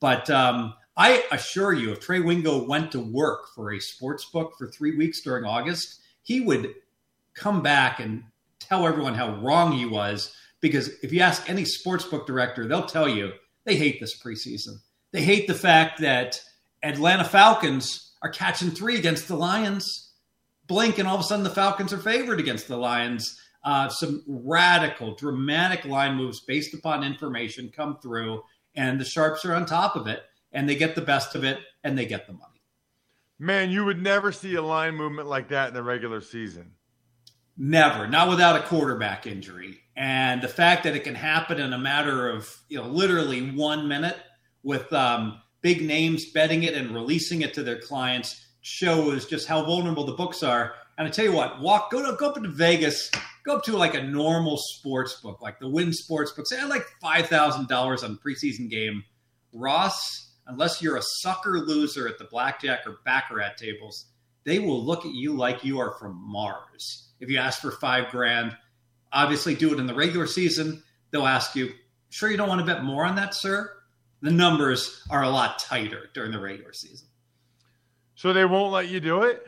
but 0.00 0.28
um, 0.30 0.74
I 0.96 1.24
assure 1.30 1.72
you, 1.72 1.92
if 1.92 2.00
Trey 2.00 2.20
Wingo 2.20 2.66
went 2.66 2.92
to 2.92 3.00
work 3.00 3.54
for 3.54 3.72
a 3.72 3.80
sports 3.80 4.24
book 4.30 4.54
for 4.58 4.68
three 4.68 4.96
weeks 4.96 5.22
during 5.22 5.44
August, 5.44 6.00
he 6.22 6.40
would 6.40 6.74
come 7.34 7.62
back 7.62 8.00
and 8.00 8.24
tell 8.58 8.86
everyone 8.86 9.14
how 9.14 9.36
wrong 9.40 9.72
he 9.72 9.86
was. 9.86 10.34
Because 10.60 10.88
if 11.02 11.12
you 11.12 11.20
ask 11.20 11.48
any 11.48 11.64
sports 11.64 12.04
book 12.04 12.26
director, 12.26 12.66
they'll 12.66 12.86
tell 12.86 13.08
you 13.08 13.32
they 13.64 13.76
hate 13.76 14.00
this 14.00 14.20
preseason. 14.22 14.80
They 15.12 15.22
hate 15.22 15.46
the 15.46 15.54
fact 15.54 16.00
that 16.00 16.40
Atlanta 16.82 17.24
Falcons 17.24 18.11
are 18.22 18.30
catching 18.30 18.70
three 18.70 18.96
against 18.96 19.28
the 19.28 19.36
Lions. 19.36 20.10
Blink, 20.66 20.98
and 20.98 21.08
all 21.08 21.16
of 21.16 21.20
a 21.20 21.24
sudden 21.24 21.44
the 21.44 21.50
Falcons 21.50 21.92
are 21.92 21.98
favored 21.98 22.40
against 22.40 22.68
the 22.68 22.76
Lions. 22.76 23.38
Uh, 23.64 23.88
some 23.88 24.22
radical, 24.26 25.14
dramatic 25.14 25.84
line 25.84 26.16
moves 26.16 26.40
based 26.40 26.74
upon 26.74 27.04
information 27.04 27.72
come 27.74 27.98
through, 28.00 28.42
and 28.74 29.00
the 29.00 29.04
Sharps 29.04 29.44
are 29.44 29.54
on 29.54 29.66
top 29.66 29.96
of 29.96 30.06
it, 30.06 30.22
and 30.52 30.68
they 30.68 30.74
get 30.74 30.94
the 30.94 31.00
best 31.00 31.34
of 31.34 31.44
it, 31.44 31.58
and 31.84 31.96
they 31.96 32.06
get 32.06 32.26
the 32.26 32.32
money. 32.32 32.62
Man, 33.38 33.70
you 33.70 33.84
would 33.84 34.00
never 34.00 34.30
see 34.30 34.54
a 34.54 34.62
line 34.62 34.94
movement 34.94 35.28
like 35.28 35.48
that 35.48 35.68
in 35.68 35.74
the 35.74 35.82
regular 35.82 36.20
season. 36.20 36.72
Never, 37.56 38.06
not 38.06 38.28
without 38.28 38.56
a 38.56 38.66
quarterback 38.66 39.26
injury. 39.26 39.80
And 39.96 40.40
the 40.40 40.48
fact 40.48 40.84
that 40.84 40.96
it 40.96 41.04
can 41.04 41.14
happen 41.14 41.60
in 41.60 41.72
a 41.72 41.78
matter 41.78 42.28
of, 42.30 42.56
you 42.68 42.78
know, 42.78 42.88
literally 42.88 43.50
one 43.50 43.88
minute 43.88 44.16
with 44.62 44.92
um, 44.92 45.40
big 45.62 45.82
names 45.82 46.30
betting 46.32 46.64
it 46.64 46.74
and 46.74 46.94
releasing 46.94 47.42
it 47.42 47.54
to 47.54 47.62
their 47.62 47.80
clients 47.80 48.46
shows 48.60 49.26
just 49.26 49.48
how 49.48 49.64
vulnerable 49.64 50.04
the 50.04 50.12
books 50.12 50.42
are. 50.42 50.74
And 50.98 51.06
I 51.08 51.10
tell 51.10 51.24
you 51.24 51.32
what, 51.32 51.60
walk 51.60 51.90
go 51.90 52.04
to 52.04 52.16
go 52.16 52.28
up 52.30 52.36
into 52.36 52.50
Vegas, 52.50 53.10
go 53.44 53.56
up 53.56 53.64
to 53.64 53.76
like 53.76 53.94
a 53.94 54.02
normal 54.02 54.56
sports 54.58 55.20
book, 55.20 55.40
like 55.40 55.58
the 55.58 55.68
Wynn 55.68 55.92
Sports 55.92 56.32
book. 56.32 56.46
Say 56.46 56.60
I 56.60 56.66
like 56.66 56.84
five 57.00 57.28
thousand 57.28 57.68
dollars 57.68 58.04
on 58.04 58.18
preseason 58.24 58.68
game. 58.68 59.02
Ross, 59.52 60.32
unless 60.46 60.82
you're 60.82 60.96
a 60.96 61.02
sucker 61.02 61.58
loser 61.58 62.08
at 62.08 62.18
the 62.18 62.24
blackjack 62.24 62.86
or 62.86 62.98
baccarat 63.04 63.56
tables, 63.56 64.06
they 64.44 64.58
will 64.58 64.84
look 64.84 65.04
at 65.04 65.14
you 65.14 65.34
like 65.34 65.64
you 65.64 65.78
are 65.78 65.94
from 65.98 66.20
Mars. 66.20 67.08
If 67.20 67.30
you 67.30 67.38
ask 67.38 67.60
for 67.60 67.70
five 67.70 68.10
grand, 68.10 68.56
obviously 69.12 69.54
do 69.54 69.72
it 69.72 69.78
in 69.78 69.86
the 69.86 69.94
regular 69.94 70.26
season. 70.26 70.82
They'll 71.10 71.26
ask 71.26 71.54
you, 71.54 71.72
sure 72.10 72.30
you 72.30 72.36
don't 72.36 72.48
want 72.48 72.60
to 72.60 72.66
bet 72.66 72.84
more 72.84 73.04
on 73.04 73.16
that, 73.16 73.34
sir? 73.34 73.70
The 74.22 74.30
numbers 74.30 75.02
are 75.10 75.22
a 75.22 75.28
lot 75.28 75.58
tighter 75.58 76.08
during 76.14 76.30
the 76.32 76.40
regular 76.40 76.72
season. 76.72 77.08
So 78.14 78.32
they 78.32 78.44
won't 78.44 78.72
let 78.72 78.88
you 78.88 79.00
do 79.00 79.22
it? 79.22 79.44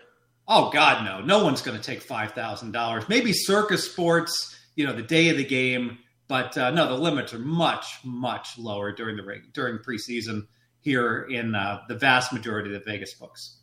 Oh 0.47 0.71
God, 0.71 1.05
no! 1.05 1.21
No 1.21 1.45
one's 1.45 1.63
going 1.63 1.79
to 1.79 1.83
take 1.83 2.03
five 2.03 2.33
thousand 2.33 2.73
dollars. 2.73 3.09
Maybe 3.09 3.33
Circa 3.33 3.79
Sports, 3.79 4.59
you 4.75 4.87
know, 4.87 4.93
the 4.93 5.03
day 5.03 5.31
of 5.31 5.37
the 5.37 5.45
game, 5.45 5.99
but 6.29 6.59
uh, 6.59 6.71
no, 6.71 6.89
the 6.89 7.01
limits 7.01 7.33
are 7.33 7.39
much, 7.39 7.87
much 8.05 8.59
lower 8.59 8.93
during 8.93 9.17
the 9.17 9.23
ring 9.23 9.45
during 9.55 9.79
preseason 9.79 10.47
here 10.81 11.23
in 11.31 11.55
uh, 11.55 11.81
the 11.89 11.95
vast 11.95 12.33
majority 12.33 12.75
of 12.75 12.85
the 12.85 12.91
Vegas 12.91 13.15
books. 13.15 13.61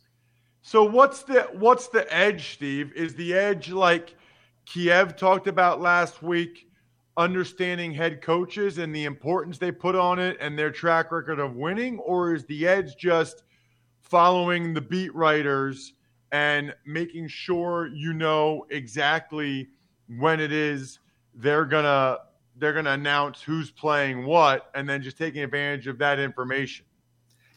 So 0.62 0.82
what's 0.82 1.22
the 1.24 1.42
what's 1.52 1.88
the 1.88 2.12
edge, 2.12 2.54
Steve? 2.54 2.92
Is 2.94 3.14
the 3.14 3.34
edge 3.34 3.70
like 3.70 4.16
Kiev 4.64 5.16
talked 5.16 5.46
about 5.46 5.80
last 5.80 6.22
week? 6.22 6.68
Understanding 7.16 7.92
head 7.92 8.22
coaches 8.22 8.78
and 8.78 8.94
the 8.94 9.04
importance 9.04 9.58
they 9.58 9.72
put 9.72 9.94
on 9.94 10.18
it 10.18 10.36
and 10.40 10.58
their 10.58 10.70
track 10.70 11.12
record 11.12 11.38
of 11.38 11.56
winning, 11.56 11.98
or 11.98 12.34
is 12.34 12.44
the 12.46 12.66
edge 12.66 12.96
just 12.96 13.42
following 14.00 14.74
the 14.74 14.80
beat 14.80 15.14
writers? 15.14 15.92
and 16.32 16.74
making 16.86 17.28
sure 17.28 17.88
you 17.88 18.14
know 18.14 18.66
exactly 18.70 19.68
when 20.18 20.40
it 20.40 20.50
is 20.50 20.98
they're 21.34 21.66
gonna 21.66 22.18
they're 22.56 22.72
gonna 22.72 22.90
announce 22.90 23.40
who's 23.40 23.70
playing 23.70 24.26
what, 24.26 24.70
and 24.74 24.88
then 24.88 25.02
just 25.02 25.16
taking 25.16 25.42
advantage 25.42 25.86
of 25.86 25.98
that 25.98 26.18
information. 26.18 26.84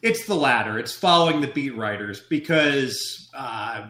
It's 0.02 0.26
the 0.26 0.34
latter. 0.34 0.78
It's 0.78 0.94
following 0.94 1.40
the 1.40 1.48
beat 1.48 1.76
writers 1.76 2.20
because 2.20 3.28
uh, 3.34 3.86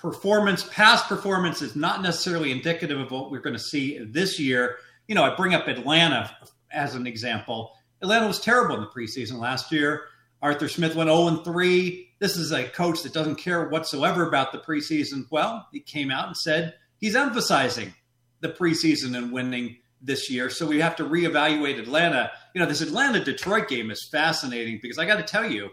performance, 0.00 0.68
past 0.72 1.06
performance, 1.06 1.62
is 1.62 1.76
not 1.76 2.02
necessarily 2.02 2.50
indicative 2.50 2.98
of 2.98 3.10
what 3.10 3.30
we're 3.30 3.40
going 3.40 3.56
to 3.56 3.62
see 3.62 3.98
this 3.98 4.38
year. 4.38 4.76
You 5.06 5.14
know, 5.14 5.24
I 5.24 5.34
bring 5.34 5.54
up 5.54 5.68
Atlanta 5.68 6.34
as 6.72 6.94
an 6.94 7.06
example. 7.06 7.72
Atlanta 8.02 8.26
was 8.26 8.40
terrible 8.40 8.76
in 8.76 8.80
the 8.80 8.86
preseason 8.88 9.38
last 9.38 9.72
year. 9.72 10.04
Arthur 10.42 10.68
Smith 10.68 10.94
went 10.94 11.10
0 11.10 11.42
3 11.42 12.10
this 12.20 12.36
is 12.36 12.52
a 12.52 12.68
coach 12.68 13.02
that 13.02 13.14
doesn't 13.14 13.36
care 13.36 13.66
whatsoever 13.68 14.28
about 14.28 14.52
the 14.52 14.58
preseason. 14.58 15.26
Well, 15.30 15.66
he 15.72 15.80
came 15.80 16.10
out 16.10 16.26
and 16.26 16.36
said 16.36 16.74
he's 16.98 17.16
emphasizing 17.16 17.94
the 18.40 18.50
preseason 18.50 19.16
and 19.16 19.32
winning 19.32 19.78
this 20.02 20.30
year. 20.30 20.50
So 20.50 20.66
we 20.66 20.80
have 20.80 20.96
to 20.96 21.04
reevaluate 21.04 21.78
Atlanta. 21.78 22.30
You 22.54 22.60
know, 22.60 22.66
this 22.66 22.82
Atlanta 22.82 23.24
Detroit 23.24 23.68
game 23.68 23.90
is 23.90 24.06
fascinating 24.12 24.78
because 24.80 24.98
I 24.98 25.06
got 25.06 25.16
to 25.16 25.22
tell 25.22 25.50
you, 25.50 25.70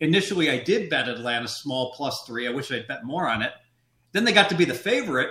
initially 0.00 0.50
I 0.50 0.58
did 0.58 0.88
bet 0.88 1.08
Atlanta 1.08 1.48
small 1.48 1.92
plus 1.94 2.22
three. 2.26 2.48
I 2.48 2.50
wish 2.50 2.72
I'd 2.72 2.88
bet 2.88 3.04
more 3.04 3.28
on 3.28 3.42
it. 3.42 3.52
Then 4.12 4.24
they 4.24 4.32
got 4.32 4.48
to 4.50 4.56
be 4.56 4.64
the 4.64 4.74
favorite. 4.74 5.30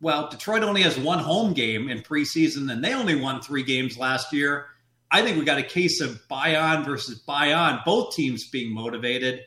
Well, 0.00 0.28
Detroit 0.28 0.62
only 0.62 0.82
has 0.82 0.98
one 0.98 1.18
home 1.18 1.52
game 1.52 1.88
in 1.88 2.02
preseason, 2.02 2.70
and 2.70 2.84
they 2.84 2.94
only 2.94 3.14
won 3.14 3.40
three 3.40 3.62
games 3.62 3.96
last 3.96 4.32
year. 4.32 4.66
I 5.10 5.22
think 5.22 5.38
we 5.38 5.44
got 5.44 5.58
a 5.58 5.62
case 5.62 6.00
of 6.00 6.26
buy 6.28 6.56
on 6.56 6.84
versus 6.84 7.20
buy 7.20 7.52
on, 7.52 7.80
both 7.84 8.14
teams 8.14 8.48
being 8.48 8.74
motivated 8.74 9.42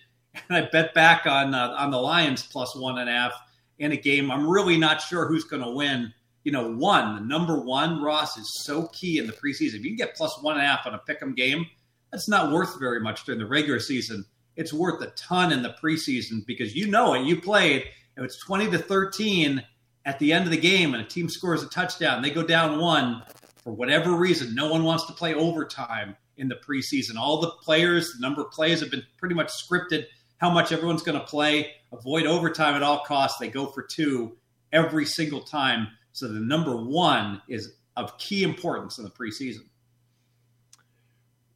and 0.49 0.57
I 0.57 0.69
bet 0.69 0.93
back 0.93 1.25
on 1.25 1.53
uh, 1.53 1.75
on 1.77 1.91
the 1.91 1.97
Lions 1.97 2.43
plus 2.43 2.75
one 2.75 2.97
and 2.97 3.09
a 3.09 3.13
half 3.13 3.33
in 3.79 3.91
a 3.91 3.97
game. 3.97 4.31
I'm 4.31 4.47
really 4.47 4.77
not 4.77 5.01
sure 5.01 5.27
who's 5.27 5.43
going 5.43 5.63
to 5.63 5.71
win. 5.71 6.13
You 6.43 6.51
know, 6.51 6.71
one 6.73 7.15
the 7.15 7.21
number 7.21 7.59
one 7.59 8.01
Ross 8.01 8.37
is 8.37 8.63
so 8.63 8.87
key 8.87 9.17
in 9.17 9.27
the 9.27 9.33
preseason. 9.33 9.75
If 9.75 9.83
you 9.83 9.89
can 9.89 9.97
get 9.97 10.15
plus 10.15 10.41
one 10.41 10.55
and 10.55 10.63
a 10.63 10.67
half 10.67 10.85
on 10.85 10.93
a 10.93 10.99
pick'em 10.99 11.35
game, 11.35 11.65
that's 12.11 12.29
not 12.29 12.51
worth 12.51 12.79
very 12.79 12.99
much 12.99 13.25
during 13.25 13.39
the 13.39 13.47
regular 13.47 13.79
season. 13.79 14.25
It's 14.55 14.73
worth 14.73 15.01
a 15.01 15.11
ton 15.11 15.51
in 15.51 15.61
the 15.61 15.75
preseason 15.81 16.45
because 16.45 16.75
you 16.75 16.87
know 16.87 17.13
it. 17.13 17.25
You 17.25 17.41
played. 17.41 17.83
If 18.17 18.23
it's 18.23 18.43
twenty 18.43 18.69
to 18.71 18.77
thirteen 18.77 19.63
at 20.05 20.19
the 20.19 20.33
end 20.33 20.45
of 20.45 20.51
the 20.51 20.57
game 20.57 20.93
and 20.93 21.03
a 21.03 21.07
team 21.07 21.29
scores 21.29 21.63
a 21.63 21.69
touchdown, 21.69 22.21
they 22.21 22.31
go 22.31 22.43
down 22.43 22.79
one 22.79 23.23
for 23.63 23.71
whatever 23.71 24.13
reason. 24.15 24.55
No 24.55 24.71
one 24.71 24.83
wants 24.83 25.05
to 25.05 25.13
play 25.13 25.33
overtime 25.33 26.15
in 26.37 26.47
the 26.47 26.55
preseason. 26.55 27.17
All 27.17 27.41
the 27.41 27.51
players, 27.61 28.13
the 28.13 28.21
number 28.21 28.41
of 28.41 28.51
plays 28.51 28.79
have 28.79 28.91
been 28.91 29.03
pretty 29.17 29.35
much 29.35 29.49
scripted 29.49 30.05
how 30.37 30.49
much 30.49 30.71
everyone's 30.71 31.01
going 31.01 31.19
to 31.19 31.25
play, 31.25 31.71
avoid 31.91 32.25
overtime 32.27 32.75
at 32.75 32.83
all 32.83 33.03
costs. 33.03 33.39
They 33.39 33.47
go 33.49 33.65
for 33.65 33.81
two 33.81 34.37
every 34.71 35.05
single 35.05 35.41
time. 35.41 35.87
So 36.11 36.27
the 36.27 36.39
number 36.39 36.75
one 36.77 37.41
is 37.47 37.73
of 37.95 38.17
key 38.19 38.43
importance 38.43 38.99
in 38.99 39.03
the 39.03 39.09
preseason. 39.09 39.65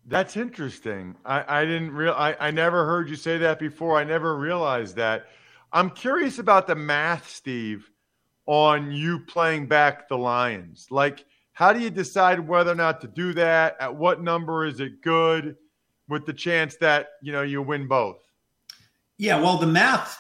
That's 0.07 0.35
interesting. 0.35 1.15
I, 1.23 1.61
I 1.61 1.65
didn't 1.65 1.91
real 1.91 2.13
I, 2.13 2.35
I 2.39 2.51
never 2.51 2.85
heard 2.85 3.07
you 3.07 3.15
say 3.15 3.37
that 3.37 3.59
before. 3.59 3.99
I 3.99 4.03
never 4.03 4.35
realized 4.35 4.95
that. 4.95 5.27
I'm 5.73 5.89
curious 5.89 6.39
about 6.39 6.67
the 6.67 6.75
math, 6.75 7.29
Steve, 7.29 7.89
on 8.45 8.91
you 8.91 9.19
playing 9.19 9.67
back 9.67 10.09
the 10.09 10.17
Lions? 10.17 10.87
Like, 10.89 11.25
how 11.53 11.73
do 11.73 11.79
you 11.79 11.89
decide 11.89 12.39
whether 12.39 12.71
or 12.71 12.75
not 12.75 13.01
to 13.01 13.07
do 13.07 13.33
that? 13.33 13.77
At 13.79 13.95
what 13.95 14.21
number 14.21 14.65
is 14.65 14.79
it 14.79 15.01
good 15.01 15.55
with 16.09 16.25
the 16.25 16.33
chance 16.33 16.75
that, 16.77 17.09
you 17.21 17.31
know, 17.31 17.41
you 17.41 17.61
win 17.61 17.87
both? 17.87 18.17
Yeah, 19.17 19.39
well, 19.39 19.57
the 19.57 19.67
math 19.67 20.17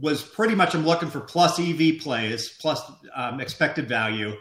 was 0.00 0.22
pretty 0.22 0.54
much 0.54 0.74
I'm 0.74 0.86
looking 0.86 1.10
for 1.10 1.20
plus 1.20 1.58
EV 1.58 1.98
plays, 2.00 2.56
plus 2.60 2.80
um, 3.14 3.40
expected 3.40 3.88
value. 3.88 4.34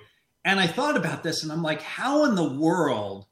And 0.44 0.60
I 0.60 0.68
thought 0.68 0.96
about 0.96 1.24
this 1.24 1.44
and 1.44 1.52
I'm 1.52 1.64
like, 1.64 1.82
how 1.82 2.26
in 2.26 2.36
the 2.36 2.54
world 2.54 3.26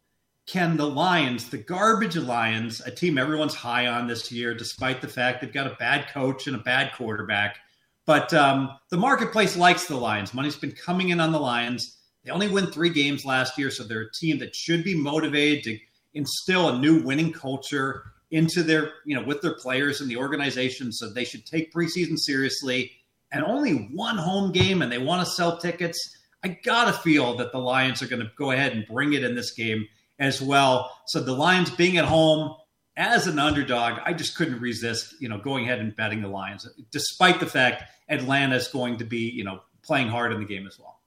can 0.45 0.75
the 0.75 0.85
Lions, 0.85 1.49
the 1.49 1.57
garbage 1.57 2.17
Lions, 2.17 2.81
a 2.81 2.91
team 2.91 3.17
everyone's 3.17 3.55
high 3.55 3.87
on 3.87 4.07
this 4.07 4.31
year, 4.31 4.53
despite 4.53 5.01
the 5.01 5.07
fact 5.07 5.41
they've 5.41 5.53
got 5.53 5.67
a 5.67 5.75
bad 5.79 6.07
coach 6.09 6.47
and 6.47 6.55
a 6.55 6.59
bad 6.59 6.91
quarterback, 6.93 7.57
but 8.05 8.33
um, 8.33 8.77
the 8.89 8.97
marketplace 8.97 9.55
likes 9.55 9.85
the 9.85 9.95
Lions. 9.95 10.33
Money's 10.33 10.57
been 10.57 10.73
coming 10.73 11.09
in 11.09 11.19
on 11.19 11.31
the 11.31 11.39
Lions. 11.39 11.97
They 12.23 12.31
only 12.31 12.49
win 12.49 12.67
three 12.67 12.89
games 12.89 13.25
last 13.25 13.57
year, 13.57 13.71
so 13.71 13.83
they're 13.83 14.01
a 14.01 14.11
team 14.11 14.39
that 14.39 14.55
should 14.55 14.83
be 14.83 14.95
motivated 14.95 15.63
to 15.65 15.79
instill 16.13 16.69
a 16.69 16.79
new 16.79 17.01
winning 17.01 17.31
culture 17.31 18.03
into 18.31 18.63
their, 18.63 18.91
you 19.05 19.15
know, 19.15 19.23
with 19.23 19.41
their 19.41 19.55
players 19.55 20.01
and 20.01 20.09
the 20.09 20.17
organization. 20.17 20.91
So 20.91 21.09
they 21.09 21.23
should 21.23 21.45
take 21.45 21.73
preseason 21.73 22.17
seriously. 22.17 22.91
And 23.31 23.43
only 23.43 23.89
one 23.93 24.17
home 24.17 24.51
game, 24.51 24.81
and 24.81 24.91
they 24.91 24.97
want 24.97 25.25
to 25.25 25.33
sell 25.33 25.57
tickets. 25.57 25.97
I 26.43 26.59
gotta 26.63 26.93
feel 26.93 27.37
that 27.37 27.51
the 27.51 27.57
Lions 27.57 28.01
are 28.01 28.07
going 28.07 28.21
to 28.21 28.31
go 28.37 28.51
ahead 28.51 28.73
and 28.73 28.85
bring 28.85 29.13
it 29.13 29.23
in 29.23 29.33
this 29.33 29.51
game 29.53 29.87
as 30.19 30.41
well. 30.41 30.97
So 31.05 31.19
the 31.19 31.33
Lions 31.33 31.69
being 31.69 31.97
at 31.97 32.05
home 32.05 32.55
as 32.95 33.27
an 33.27 33.39
underdog, 33.39 33.99
I 34.05 34.13
just 34.13 34.35
couldn't 34.35 34.59
resist, 34.59 35.15
you 35.19 35.29
know, 35.29 35.37
going 35.37 35.65
ahead 35.65 35.79
and 35.79 35.95
betting 35.95 36.21
the 36.21 36.27
Lions, 36.27 36.67
despite 36.91 37.39
the 37.39 37.45
fact 37.45 37.83
Atlanta 38.09 38.55
is 38.55 38.67
going 38.67 38.97
to 38.97 39.05
be, 39.05 39.29
you 39.29 39.43
know, 39.43 39.61
playing 39.81 40.07
hard 40.07 40.31
in 40.31 40.39
the 40.39 40.45
game 40.45 40.67
as 40.67 40.79
well. 40.79 40.99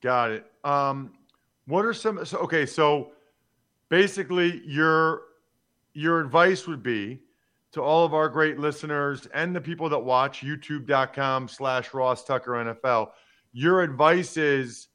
Got 0.00 0.30
it. 0.32 0.46
Um, 0.64 1.12
what 1.66 1.84
are 1.84 1.94
some? 1.94 2.24
So, 2.24 2.38
okay, 2.38 2.66
so 2.66 3.12
basically, 3.88 4.62
your 4.66 5.22
your 5.94 6.20
advice 6.20 6.66
would 6.66 6.82
be 6.82 7.20
to 7.72 7.80
all 7.80 8.04
of 8.04 8.12
our 8.12 8.28
great 8.28 8.58
listeners 8.58 9.26
and 9.32 9.54
the 9.54 9.60
people 9.60 9.88
that 9.88 9.98
watch 10.00 10.40
YouTube.com/slash 10.40 11.94
Ross 11.94 12.24
Tucker 12.24 12.52
NFL. 12.52 13.10
Your 13.52 13.82
advice 13.82 14.36
is 14.36 14.88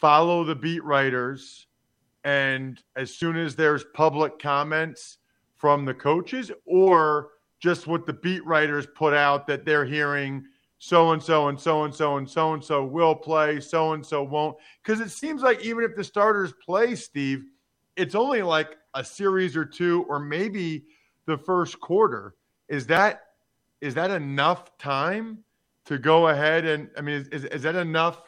follow 0.00 0.44
the 0.44 0.54
beat 0.54 0.84
writers, 0.84 1.66
and 2.24 2.82
as 2.96 3.14
soon 3.14 3.36
as 3.36 3.56
there's 3.56 3.84
public 3.94 4.38
comments 4.38 5.18
from 5.56 5.84
the 5.84 5.94
coaches, 5.94 6.50
or 6.66 7.30
just 7.60 7.86
what 7.86 8.04
the 8.04 8.12
beat 8.12 8.44
writers 8.44 8.86
put 8.94 9.14
out 9.14 9.46
that 9.46 9.64
they're 9.64 9.86
hearing 9.86 10.44
so 10.78 11.12
and 11.12 11.22
so 11.22 11.48
and 11.48 11.58
so 11.58 11.84
and 11.84 11.94
so 11.94 12.18
and 12.18 12.28
so 12.28 12.52
and 12.52 12.62
so 12.62 12.84
will 12.84 13.14
play, 13.14 13.58
so 13.58 13.94
and 13.94 14.04
so 14.04 14.22
won't. 14.22 14.56
Because 14.82 15.00
it 15.00 15.10
seems 15.10 15.42
like 15.42 15.64
even 15.64 15.82
if 15.82 15.96
the 15.96 16.04
starters 16.04 16.52
play, 16.64 16.94
Steve, 16.94 17.44
it's 17.96 18.14
only 18.14 18.42
like 18.42 18.76
a 18.94 19.02
series 19.02 19.56
or 19.56 19.64
two, 19.64 20.04
or 20.08 20.18
maybe 20.18 20.84
the 21.24 21.38
first 21.38 21.80
quarter. 21.80 22.34
Is 22.68 22.86
that 22.88 23.22
is 23.80 23.94
that 23.94 24.10
enough 24.10 24.76
time 24.76 25.38
to 25.86 25.96
go 25.96 26.28
ahead 26.28 26.66
and 26.66 26.90
I 26.98 27.00
mean, 27.00 27.14
is, 27.14 27.28
is, 27.28 27.44
is 27.46 27.62
that 27.62 27.76
enough 27.76 28.20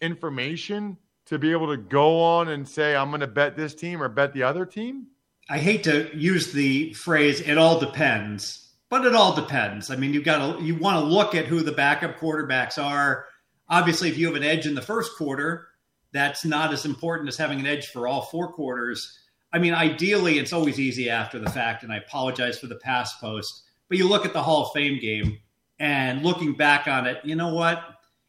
information 0.00 0.96
to 1.26 1.38
be 1.38 1.52
able 1.52 1.68
to 1.68 1.76
go 1.76 2.20
on 2.20 2.48
and 2.48 2.68
say 2.68 2.94
I'm 2.96 3.10
going 3.10 3.20
to 3.20 3.26
bet 3.26 3.56
this 3.56 3.74
team 3.74 4.02
or 4.02 4.08
bet 4.08 4.32
the 4.32 4.42
other 4.42 4.66
team? 4.66 5.06
I 5.48 5.58
hate 5.58 5.84
to 5.84 6.10
use 6.16 6.52
the 6.52 6.92
phrase 6.94 7.40
"it 7.40 7.58
all 7.58 7.78
depends," 7.78 8.70
but 8.88 9.04
it 9.04 9.14
all 9.14 9.34
depends. 9.34 9.90
I 9.90 9.96
mean, 9.96 10.14
you've 10.14 10.24
got 10.24 10.58
to 10.58 10.64
you 10.64 10.76
want 10.76 10.98
to 10.98 11.04
look 11.04 11.34
at 11.34 11.46
who 11.46 11.62
the 11.62 11.72
backup 11.72 12.18
quarterbacks 12.18 12.82
are. 12.82 13.26
Obviously, 13.68 14.08
if 14.08 14.18
you 14.18 14.26
have 14.26 14.36
an 14.36 14.42
edge 14.42 14.66
in 14.66 14.74
the 14.74 14.82
first 14.82 15.16
quarter, 15.16 15.68
that's 16.12 16.44
not 16.44 16.72
as 16.72 16.84
important 16.84 17.28
as 17.28 17.36
having 17.36 17.60
an 17.60 17.66
edge 17.66 17.88
for 17.88 18.06
all 18.06 18.22
four 18.22 18.52
quarters. 18.52 19.18
I 19.52 19.58
mean, 19.58 19.74
ideally, 19.74 20.38
it's 20.38 20.52
always 20.52 20.80
easy 20.80 21.10
after 21.10 21.38
the 21.38 21.50
fact, 21.50 21.82
and 21.82 21.92
I 21.92 21.96
apologize 21.96 22.58
for 22.58 22.66
the 22.66 22.76
past 22.76 23.20
post. 23.20 23.62
But 23.88 23.98
you 23.98 24.08
look 24.08 24.24
at 24.24 24.32
the 24.32 24.42
Hall 24.42 24.66
of 24.66 24.72
Fame 24.72 24.98
game, 24.98 25.38
and 25.78 26.22
looking 26.22 26.54
back 26.54 26.86
on 26.86 27.06
it, 27.06 27.18
you 27.24 27.34
know 27.34 27.52
what? 27.52 27.82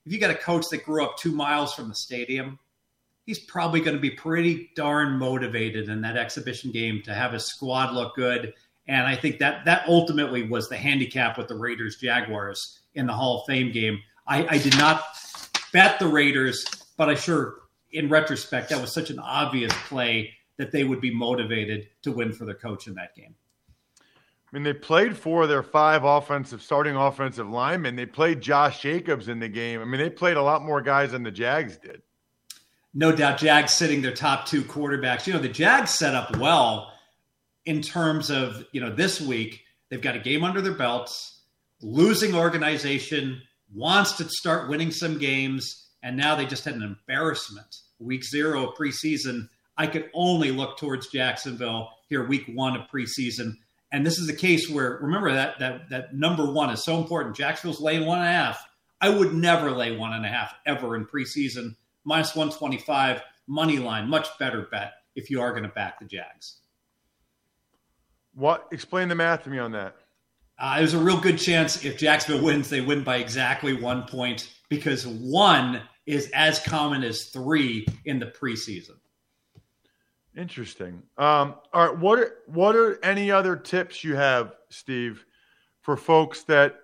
If 0.06 0.12
you 0.12 0.20
got 0.20 0.32
a 0.32 0.36
coach 0.36 0.65
that 0.72 0.84
grew 0.84 1.04
up 1.04 1.17
two 1.17 1.32
miles 1.32 1.74
from 1.74 1.88
the 1.88 1.96
stadium, 1.96 2.60
he's 3.26 3.40
probably 3.40 3.80
going 3.80 3.96
to 3.96 4.02
be 4.02 4.12
pretty 4.12 4.70
darn 4.76 5.18
motivated 5.18 5.90
in 5.90 6.02
that 6.02 6.18
exhibition 6.18 6.72
game 6.72 7.02
to 7.04 7.14
have 7.14 7.34
his 7.34 7.46
squad 7.46 7.94
look 7.94 8.16
good. 8.16 8.54
And 8.88 9.08
I 9.08 9.16
think 9.16 9.40
that 9.40 9.66
that 9.66 9.88
ultimately 9.88 10.44
was 10.44 10.68
the 10.68 10.78
handicap 10.78 11.38
with 11.38 11.48
the 11.48 11.56
Raiders 11.56 11.98
Jaguars 11.98 12.82
in 12.96 13.08
the 13.08 13.14
Hall 13.14 13.42
of 13.42 13.48
Fame 13.48 13.72
game. 13.72 14.00
I, 14.28 14.46
I 14.48 14.58
did 14.58 14.78
not 14.78 15.04
bet 15.72 16.00
the 16.00 16.08
Raiders, 16.08 16.66
but 16.98 17.10
I 17.10 17.16
sure, 17.16 17.56
in 17.92 18.10
retrospect, 18.10 18.70
that 18.70 18.82
was 18.82 18.94
such 18.94 19.10
an 19.10 19.20
obvious 19.20 19.74
play 19.88 20.32
that 20.58 20.72
they 20.72 20.84
would 20.84 21.02
be 21.02 21.14
motivated 21.14 21.88
to 22.04 22.12
win 22.12 22.32
for 22.32 22.46
their 22.46 22.56
coach 22.56 22.88
in 22.88 22.94
that 22.96 23.16
game. 23.16 23.36
I 24.00 24.56
mean, 24.56 24.64
they 24.64 24.74
played 24.74 25.18
four 25.18 25.44
of 25.44 25.50
their 25.50 25.64
five 25.64 26.04
offensive 26.04 26.62
starting 26.62 26.96
offensive 26.96 27.50
linemen. 27.50 27.96
They 27.96 28.06
played 28.06 28.40
Josh 28.40 28.82
Jacobs 28.82 29.28
in 29.28 29.40
the 29.40 29.48
game. 29.48 29.82
I 29.82 29.86
mean, 29.86 30.00
they 30.00 30.12
played 30.12 30.38
a 30.38 30.44
lot 30.44 30.62
more 30.62 30.80
guys 30.80 31.14
than 31.14 31.24
the 31.24 31.32
Jags 31.32 31.78
did 31.78 32.04
no 32.93 33.12
doubt 33.12 33.39
Jags 33.39 33.73
sitting 33.73 34.01
their 34.01 34.13
top 34.13 34.45
two 34.45 34.63
quarterbacks. 34.63 35.25
You 35.25 35.34
know, 35.34 35.39
the 35.39 35.49
Jags 35.49 35.91
set 35.91 36.13
up 36.13 36.38
well 36.38 36.93
in 37.65 37.82
terms 37.82 38.29
of, 38.29 38.65
you 38.71 38.82
know, 38.82 38.93
this 38.93 39.19
week 39.19 39.63
they've 39.89 40.01
got 40.01 40.15
a 40.15 40.19
game 40.19 40.43
under 40.43 40.62
their 40.62 40.73
belts, 40.73 41.41
losing 41.82 42.36
organization, 42.36 43.41
wants 43.73 44.13
to 44.13 44.29
start 44.29 44.69
winning 44.69 44.91
some 44.91 45.17
games, 45.17 45.88
and 46.03 46.15
now 46.15 46.36
they 46.36 46.45
just 46.45 46.65
had 46.65 46.75
an 46.75 46.84
embarrassment. 46.84 47.77
Week 47.99 48.23
zero 48.23 48.69
of 48.69 48.75
preseason. 48.75 49.49
I 49.77 49.88
could 49.88 50.10
only 50.13 50.51
look 50.51 50.77
towards 50.77 51.08
Jacksonville 51.08 51.89
here, 52.10 52.27
week 52.27 52.45
one 52.53 52.75
of 52.75 52.88
preseason. 52.89 53.53
And 53.91 54.06
this 54.06 54.19
is 54.19 54.29
a 54.29 54.36
case 54.36 54.69
where 54.69 54.99
remember 55.01 55.32
that 55.32 55.60
that 55.60 55.89
that 55.89 56.15
number 56.15 56.51
one 56.51 56.69
is 56.69 56.84
so 56.84 56.97
important. 56.97 57.36
Jacksonville's 57.36 57.79
laying 57.79 58.06
one 58.06 58.19
and 58.19 58.27
a 58.27 58.32
half. 58.32 58.63
I 58.99 59.10
would 59.10 59.34
never 59.34 59.71
lay 59.71 59.95
one 59.95 60.13
and 60.13 60.25
a 60.25 60.29
half 60.29 60.53
ever 60.65 60.95
in 60.95 61.06
preseason 61.06 61.75
minus 62.06 62.36
125 62.36 63.22
money 63.48 63.80
line, 63.80 64.10
much 64.10 64.28
better 64.39 64.68
bet 64.72 64.94
if 65.16 65.30
you 65.30 65.42
are 65.42 65.52
going 65.52 65.63
to 65.63 65.70
back 65.70 66.00
the 66.00 66.06
Jags. 66.06 66.58
What? 68.34 68.68
Explain 68.72 69.10
the 69.10 69.16
math 69.16 69.44
to 69.44 69.50
me 69.50 69.60
on 69.60 69.72
that. 69.74 69.96
Uh, 70.58 70.78
there's 70.78 70.94
a 70.94 71.00
real 71.00 71.20
good 71.20 71.38
chance 71.38 71.84
if 71.84 71.98
Jacksonville 71.98 72.44
wins, 72.44 72.70
they 72.70 72.82
win 72.82 73.04
by 73.04 73.18
exactly 73.18 73.74
one 73.74 74.04
point 74.04 74.54
because 74.70 75.06
one 75.06 75.82
is 76.06 76.30
as 76.34 76.60
common 76.60 77.04
as 77.04 77.26
three 77.26 77.86
in 78.06 78.20
the 78.20 78.28
preseason. 78.28 78.98
Interesting. 80.36 81.04
Um, 81.18 81.56
all 81.74 81.88
right, 81.88 81.98
what 81.98 82.20
are, 82.20 82.36
what 82.48 82.76
are 82.76 83.04
any 83.04 83.30
other 83.30 83.56
tips 83.56 84.04
you 84.04 84.16
have, 84.16 84.54
Steve, 84.70 85.26
for 85.82 85.96
folks 85.96 86.44
that 86.44 86.76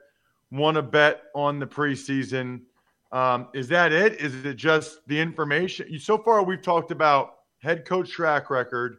want 0.51 0.75
to 0.75 0.81
bet 0.81 1.23
on 1.33 1.59
the 1.59 1.65
preseason 1.65 2.61
um, 3.11 3.47
is 3.53 3.67
that 3.69 3.91
it? 3.91 4.19
Is 4.21 4.45
it 4.45 4.55
just 4.55 4.99
the 5.07 5.19
information? 5.19 5.99
So 5.99 6.17
far, 6.17 6.43
we've 6.43 6.61
talked 6.61 6.91
about 6.91 7.35
head 7.59 7.85
coach 7.85 8.11
track 8.11 8.49
record, 8.49 8.97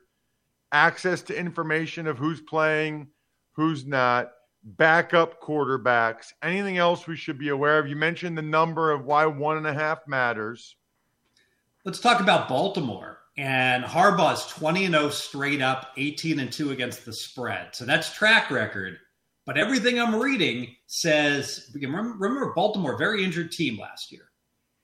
access 0.72 1.22
to 1.22 1.38
information 1.38 2.06
of 2.06 2.18
who's 2.18 2.40
playing, 2.40 3.08
who's 3.52 3.86
not, 3.86 4.32
backup 4.62 5.40
quarterbacks. 5.40 6.32
Anything 6.42 6.78
else 6.78 7.06
we 7.06 7.16
should 7.16 7.38
be 7.38 7.48
aware 7.48 7.78
of? 7.78 7.88
You 7.88 7.96
mentioned 7.96 8.36
the 8.36 8.42
number 8.42 8.90
of 8.90 9.04
why 9.04 9.26
one 9.26 9.56
and 9.56 9.66
a 9.66 9.74
half 9.74 10.06
matters. 10.06 10.76
Let's 11.84 12.00
talk 12.00 12.20
about 12.20 12.48
Baltimore. 12.48 13.18
And 13.38 13.84
Harbaugh's 13.84 14.46
20 14.48 14.86
and 14.86 14.94
0 14.94 15.08
straight 15.10 15.62
up, 15.62 15.92
18 15.96 16.40
and 16.40 16.52
2 16.52 16.72
against 16.72 17.06
the 17.06 17.12
spread. 17.12 17.74
So 17.74 17.86
that's 17.86 18.12
track 18.12 18.50
record. 18.50 18.98
But 19.46 19.58
everything 19.58 19.98
I'm 19.98 20.14
reading 20.14 20.74
says, 20.86 21.70
remember, 21.74 22.52
Baltimore, 22.54 22.96
very 22.96 23.24
injured 23.24 23.52
team 23.52 23.78
last 23.78 24.12
year. 24.12 24.30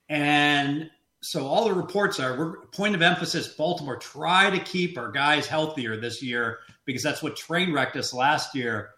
And 0.09 0.91
so 1.23 1.47
all 1.47 1.65
the 1.65 1.75
reports 1.75 2.21
are, 2.21 2.39
we're, 2.39 2.67
point 2.69 2.95
of 2.95 3.03
emphasis, 3.03 3.49
Baltimore, 3.49 3.97
try 3.97 4.51
to 4.51 4.59
keep 4.59 4.97
our 4.97 5.11
guys 5.11 5.47
healthier 5.47 6.01
this 6.01 6.23
year 6.23 6.59
because 6.85 7.03
that's 7.03 7.23
what 7.23 7.37
train 7.37 7.73
wrecked 7.73 7.97
us 7.97 8.15
last 8.15 8.55
year. 8.55 8.91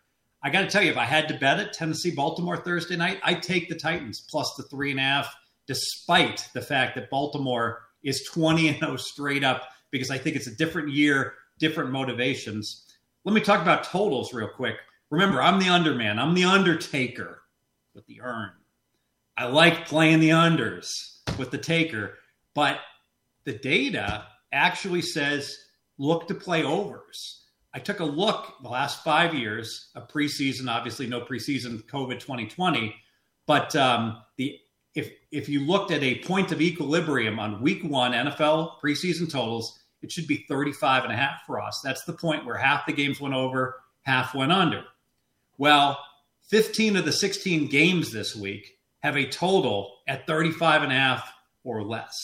I 0.43 0.51
got 0.51 0.61
to 0.61 0.69
tell 0.69 0.83
you, 0.83 0.91
if 0.91 0.97
I 0.97 1.05
had 1.05 1.29
to 1.29 1.39
bet 1.39 1.59
it, 1.59 1.73
Tennessee, 1.73 2.13
Baltimore 2.13 2.57
Thursday 2.57 2.97
night, 2.97 3.19
I'd 3.25 3.43
take 3.43 3.69
the 3.69 3.75
Titans 3.75 4.25
plus 4.29 4.55
the 4.57 4.63
three 4.65 4.91
and 4.91 5.01
a 5.01 5.03
half, 5.03 5.35
despite 5.67 6.49
the 6.55 6.63
fact 6.63 6.95
that 6.95 7.11
Baltimore 7.11 7.83
is 8.05 8.25
20 8.33 8.69
and 8.69 8.79
0 8.79 8.97
straight 8.97 9.43
up 9.43 9.69
because 9.91 10.11
I 10.11 10.19
think 10.19 10.37
it's 10.37 10.47
a 10.47 10.55
different 10.55 10.91
year, 10.91 11.35
different 11.59 11.91
motivations. 11.91 12.85
Let 13.25 13.35
me 13.35 13.41
talk 13.41 13.63
about 13.63 13.85
totals 13.85 14.33
real 14.33 14.49
quick. 14.49 14.77
Remember, 15.11 15.43
I'm 15.43 15.59
the 15.59 15.69
underman. 15.69 16.19
I'm 16.19 16.35
the 16.35 16.45
undertaker 16.45 17.43
with 17.95 18.07
the 18.07 18.21
urn. 18.21 18.51
I 19.37 19.47
like 19.47 19.87
playing 19.87 20.21
the 20.21 20.31
unders 20.31 21.19
with 21.39 21.51
the 21.51 21.59
taker, 21.59 22.15
but 22.55 22.81
the 23.45 23.55
data 23.55 24.27
actually 24.53 25.03
says 25.03 25.57
look 25.99 26.29
to 26.29 26.35
play 26.35 26.65
overs. 26.65 27.45
I 27.75 27.79
took 27.79 28.01
a 28.01 28.05
look 28.05 28.55
the 28.63 28.69
last 28.69 29.05
five 29.05 29.35
years 29.35 29.91
of 29.95 30.09
preseason, 30.09 30.69
obviously 30.69 31.07
no 31.07 31.21
preseason 31.21 31.83
COVID 31.85 32.19
2020, 32.21 32.95
But 33.47 33.75
um, 33.77 34.23
the 34.37 34.59
if 34.95 35.13
if 35.31 35.49
you 35.49 35.65
looked 35.65 35.91
at 35.93 36.03
a 36.03 36.19
point 36.25 36.51
of 36.51 36.61
equilibrium 36.61 37.39
on 37.39 37.63
week 37.63 37.85
one 37.85 38.13
NFL 38.13 38.81
preseason 38.83 39.31
totals, 39.31 39.79
it 40.03 40.11
should 40.11 40.27
be 40.27 40.45
35 40.49 41.05
and 41.05 41.13
a 41.13 41.17
half 41.17 41.43
for 41.47 41.61
us. 41.61 41.81
That's 41.85 42.05
the 42.05 42.15
point 42.15 42.45
where 42.45 42.57
half 42.57 42.87
the 42.87 42.93
games 42.93 43.21
went 43.21 43.35
over, 43.35 43.77
half 44.03 44.35
went 44.35 44.53
under. 44.53 44.85
Well, 45.59 45.99
15 46.51 46.97
of 46.97 47.05
the 47.05 47.13
16 47.13 47.69
games 47.69 48.13
this 48.13 48.35
week 48.35 48.79
have 49.01 49.17
a 49.17 49.29
total 49.29 49.99
at 50.09 50.27
35 50.27 50.85
and 50.85 50.93
a 50.93 50.95
half 50.95 51.33
or 51.65 51.83
less. 51.83 52.15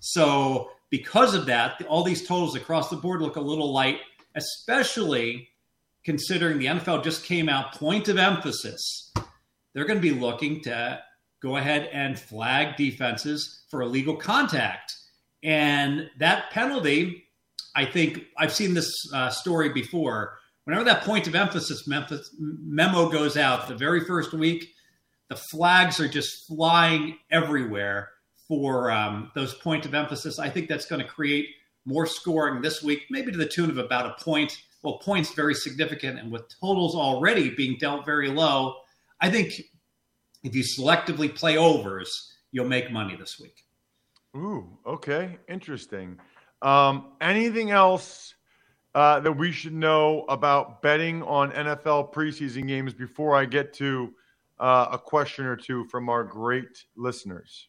So 0.00 0.70
because 0.90 1.34
of 1.34 1.46
that, 1.46 1.84
all 1.88 2.04
these 2.04 2.26
totals 2.26 2.56
across 2.56 2.88
the 2.88 2.96
board 2.96 3.20
look 3.20 3.36
a 3.36 3.40
little 3.40 3.72
light, 3.72 3.98
especially 4.34 5.48
considering 6.04 6.58
the 6.58 6.66
NFL 6.66 7.02
just 7.02 7.24
came 7.24 7.48
out 7.48 7.74
point 7.74 8.08
of 8.08 8.16
emphasis. 8.18 9.12
They're 9.72 9.86
going 9.86 10.00
to 10.00 10.14
be 10.14 10.18
looking 10.18 10.60
to 10.62 11.00
go 11.42 11.56
ahead 11.56 11.88
and 11.92 12.18
flag 12.18 12.76
defenses 12.76 13.64
for 13.70 13.82
illegal 13.82 14.16
contact. 14.16 14.94
And 15.42 16.08
that 16.18 16.50
penalty, 16.50 17.24
I 17.74 17.84
think 17.84 18.24
I've 18.38 18.52
seen 18.52 18.74
this 18.74 18.90
uh, 19.12 19.30
story 19.30 19.70
before. 19.70 20.38
Whenever 20.64 20.84
that 20.84 21.04
point 21.04 21.26
of 21.26 21.34
emphasis 21.34 21.86
memo 22.38 23.08
goes 23.10 23.36
out 23.36 23.68
the 23.68 23.74
very 23.74 24.04
first 24.04 24.32
week, 24.32 24.72
the 25.28 25.36
flags 25.36 26.00
are 26.00 26.08
just 26.08 26.46
flying 26.46 27.18
everywhere 27.30 28.10
for 28.48 28.90
um, 28.90 29.30
those 29.34 29.54
point 29.54 29.84
of 29.86 29.94
emphasis. 29.94 30.38
I 30.38 30.48
think 30.48 30.68
that's 30.68 30.86
going 30.86 31.02
to 31.02 31.08
create 31.08 31.48
more 31.84 32.06
scoring 32.06 32.62
this 32.62 32.82
week, 32.82 33.02
maybe 33.10 33.32
to 33.32 33.38
the 33.38 33.46
tune 33.46 33.70
of 33.70 33.78
about 33.78 34.06
a 34.06 34.24
point. 34.24 34.56
Well, 34.82 34.98
points 34.98 35.32
very 35.32 35.54
significant, 35.54 36.18
and 36.18 36.30
with 36.30 36.42
totals 36.60 36.94
already 36.94 37.50
being 37.50 37.78
dealt 37.78 38.04
very 38.04 38.28
low, 38.28 38.76
I 39.18 39.30
think 39.30 39.54
if 40.42 40.54
you 40.54 40.62
selectively 40.62 41.34
play 41.34 41.56
overs, 41.56 42.34
you'll 42.52 42.68
make 42.68 42.90
money 42.92 43.16
this 43.16 43.40
week. 43.40 43.64
Ooh, 44.36 44.78
okay, 44.86 45.38
interesting. 45.48 46.18
Um, 46.60 47.12
anything 47.20 47.70
else 47.70 48.34
uh, 48.94 49.20
that 49.20 49.32
we 49.32 49.52
should 49.52 49.74
know 49.74 50.24
about 50.28 50.82
betting 50.82 51.22
on 51.22 51.50
NFL 51.52 52.12
preseason 52.12 52.66
games 52.66 52.94
before 52.94 53.36
I 53.36 53.44
get 53.44 53.72
to 53.74 54.14
uh, 54.58 54.88
a 54.92 54.98
question 54.98 55.46
or 55.46 55.56
two 55.56 55.84
from 55.86 56.08
our 56.08 56.24
great 56.24 56.84
listeners? 56.96 57.68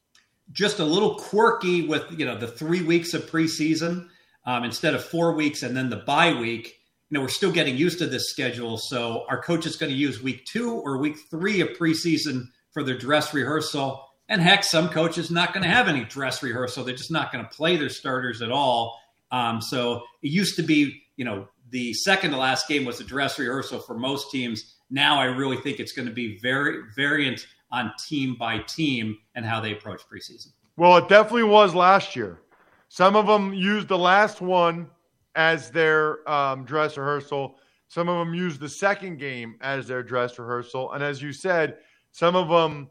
just 0.52 0.80
a 0.80 0.86
little 0.86 1.16
quirky 1.16 1.88
with 1.88 2.04
you 2.18 2.26
know 2.26 2.38
the 2.38 2.48
three 2.48 2.82
weeks 2.82 3.14
of 3.14 3.30
preseason 3.30 4.08
um, 4.46 4.64
instead 4.64 4.94
of 4.94 5.04
four 5.04 5.34
weeks 5.34 5.64
and 5.64 5.76
then 5.76 5.90
the 5.90 5.98
bye 5.98 6.34
week. 6.34 6.80
You 7.10 7.16
know, 7.16 7.22
we're 7.22 7.30
still 7.30 7.52
getting 7.52 7.78
used 7.78 8.00
to 8.00 8.08
this 8.08 8.30
schedule, 8.30 8.78
so 8.78 9.26
our 9.30 9.42
coach 9.42 9.68
is 9.68 9.76
going 9.76 9.92
to 9.92 9.98
use 9.98 10.24
week 10.24 10.44
two 10.46 10.74
or 10.74 10.98
week 10.98 11.18
three 11.30 11.62
of 11.62 11.70
preseason 11.70 12.48
for 12.74 12.84
their 12.84 12.98
dress 12.98 13.34
rehearsal. 13.34 14.04
And 14.28 14.42
heck, 14.42 14.64
some 14.64 14.90
coaches 14.90 15.30
not 15.30 15.54
going 15.54 15.64
to 15.64 15.70
have 15.70 15.88
any 15.88 16.04
dress 16.04 16.42
rehearsal; 16.42 16.84
they're 16.84 16.96
just 16.96 17.12
not 17.12 17.32
going 17.32 17.44
to 17.44 17.50
play 17.50 17.78
their 17.78 17.90
starters 17.90 18.42
at 18.42 18.52
all. 18.52 19.00
Um, 19.32 19.62
so 19.62 20.04
it 20.24 20.32
used 20.32 20.56
to 20.56 20.64
be, 20.64 21.04
you 21.18 21.26
know, 21.26 21.48
the 21.70 21.94
second 21.94 22.32
to 22.32 22.38
last 22.38 22.68
game 22.68 22.86
was 22.86 23.00
a 23.00 23.04
dress 23.04 23.40
rehearsal 23.40 23.80
for 23.80 23.98
most 23.98 24.32
teams. 24.32 24.76
Now 24.90 25.20
I 25.20 25.26
really 25.26 25.58
think 25.58 25.80
it's 25.80 25.92
going 25.92 26.08
to 26.08 26.14
be 26.14 26.38
very 26.40 26.84
variant 26.96 27.48
on 27.72 27.92
team 28.08 28.36
by 28.40 28.60
team 28.60 29.18
and 29.36 29.46
how 29.46 29.60
they 29.60 29.72
approach 29.72 30.02
preseason. 30.12 30.50
Well, 30.78 30.98
it 30.98 31.10
definitely 31.10 31.44
was 31.44 31.74
last 31.74 32.16
year. 32.16 32.42
Some 32.90 33.16
of 33.16 33.28
them 33.28 33.54
used 33.54 33.88
the 33.88 33.98
last 33.98 34.42
one 34.42 34.90
as 35.36 35.72
their 35.72 36.30
um, 36.30 36.66
dress 36.66 36.98
rehearsal. 36.98 37.58
Some 37.88 38.10
of 38.10 38.26
them 38.26 38.34
used 38.34 38.60
the 38.60 38.70
second 38.70 39.18
game 39.18 39.56
as 39.62 39.88
their 39.88 40.04
dress 40.04 40.38
rehearsal. 40.38 40.92
And 40.94 41.04
as 41.04 41.22
you 41.22 41.34
said, 41.34 41.78
some 42.12 42.36
of 42.36 42.48
them 42.48 42.90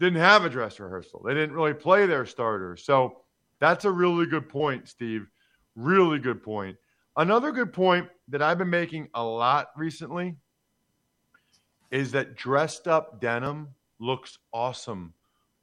didn't 0.00 0.20
have 0.20 0.44
a 0.44 0.50
dress 0.50 0.80
rehearsal. 0.80 1.22
They 1.24 1.34
didn't 1.34 1.54
really 1.54 1.74
play 1.74 2.06
their 2.06 2.26
starters. 2.26 2.84
So 2.84 3.22
that's 3.58 3.84
a 3.84 3.90
really 3.90 4.26
good 4.26 4.48
point, 4.48 4.88
Steve. 4.88 5.26
Really 5.74 6.18
good 6.18 6.42
point. 6.42 6.76
Another 7.18 7.50
good 7.50 7.72
point 7.72 8.08
that 8.28 8.42
I've 8.42 8.58
been 8.58 8.70
making 8.70 9.08
a 9.12 9.24
lot 9.24 9.70
recently 9.76 10.36
is 11.90 12.12
that 12.12 12.36
dressed 12.36 12.86
up 12.86 13.20
denim 13.20 13.74
looks 13.98 14.38
awesome 14.52 15.12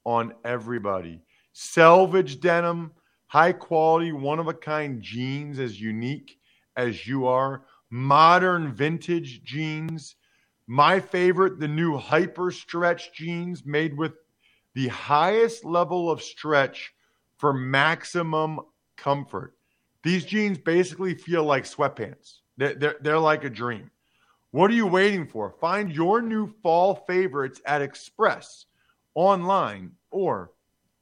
on 0.04 0.34
everybody. 0.44 1.22
Selvage 1.54 2.40
denim, 2.40 2.92
high 3.28 3.52
quality, 3.52 4.12
one 4.12 4.38
of 4.38 4.48
a 4.48 4.52
kind 4.52 5.00
jeans, 5.00 5.58
as 5.58 5.80
unique 5.80 6.38
as 6.76 7.06
you 7.06 7.26
are. 7.26 7.62
Modern 7.88 8.74
vintage 8.74 9.42
jeans. 9.42 10.16
My 10.66 11.00
favorite, 11.00 11.58
the 11.58 11.68
new 11.68 11.96
hyper 11.96 12.50
stretch 12.50 13.14
jeans 13.14 13.64
made 13.64 13.96
with 13.96 14.12
the 14.74 14.88
highest 14.88 15.64
level 15.64 16.10
of 16.10 16.20
stretch 16.20 16.92
for 17.38 17.54
maximum 17.54 18.60
comfort. 18.98 19.55
These 20.06 20.24
jeans 20.24 20.56
basically 20.56 21.14
feel 21.14 21.42
like 21.42 21.64
sweatpants. 21.64 22.34
They're, 22.56 22.76
they're, 22.76 22.94
they're 23.00 23.18
like 23.18 23.42
a 23.42 23.50
dream. 23.50 23.90
What 24.52 24.70
are 24.70 24.74
you 24.74 24.86
waiting 24.86 25.26
for? 25.26 25.56
Find 25.60 25.90
your 25.90 26.22
new 26.22 26.54
fall 26.62 27.04
favorites 27.08 27.60
at 27.66 27.82
Express, 27.82 28.66
online, 29.16 29.90
or 30.12 30.52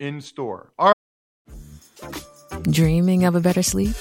in 0.00 0.22
store. 0.22 0.72
Right. 0.80 0.94
Dreaming 2.62 3.24
of 3.24 3.34
a 3.34 3.40
better 3.40 3.62
sleep? 3.62 3.94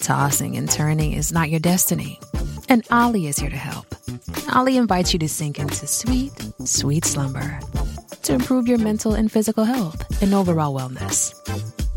Tossing 0.00 0.58
and 0.58 0.70
turning 0.70 1.12
is 1.12 1.32
not 1.32 1.48
your 1.48 1.60
destiny. 1.60 2.20
And 2.68 2.86
Olly 2.90 3.28
is 3.28 3.38
here 3.38 3.48
to 3.48 3.56
help. 3.56 3.86
Olly 4.54 4.76
invites 4.76 5.14
you 5.14 5.18
to 5.20 5.30
sink 5.30 5.58
into 5.58 5.86
sweet, 5.86 6.32
sweet 6.66 7.06
slumber 7.06 7.58
to 8.24 8.34
improve 8.34 8.68
your 8.68 8.78
mental 8.78 9.14
and 9.14 9.32
physical 9.32 9.64
health 9.64 10.22
and 10.22 10.34
overall 10.34 10.78
wellness. 10.78 11.32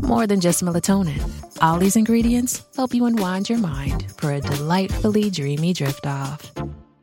More 0.00 0.26
than 0.26 0.40
just 0.40 0.62
melatonin, 0.62 1.20
Olly's 1.62 1.96
ingredients 1.96 2.62
help 2.76 2.94
you 2.94 3.04
unwind 3.06 3.48
your 3.48 3.58
mind 3.58 4.10
for 4.18 4.32
a 4.32 4.40
delightfully 4.40 5.30
dreamy 5.30 5.72
drift 5.72 6.06
off. 6.06 6.52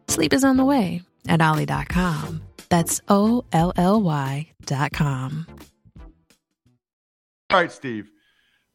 Sleep 0.08 0.34
is 0.34 0.44
on 0.44 0.58
the 0.58 0.66
way 0.66 1.02
at 1.28 1.42
Olly.com. 1.42 2.42
That's 2.70 3.02
O 3.08 3.46
L 3.54 3.74
L 3.78 4.02
Y.com. 4.02 5.48
All 7.50 7.60
right, 7.60 7.72
Steve. 7.72 8.10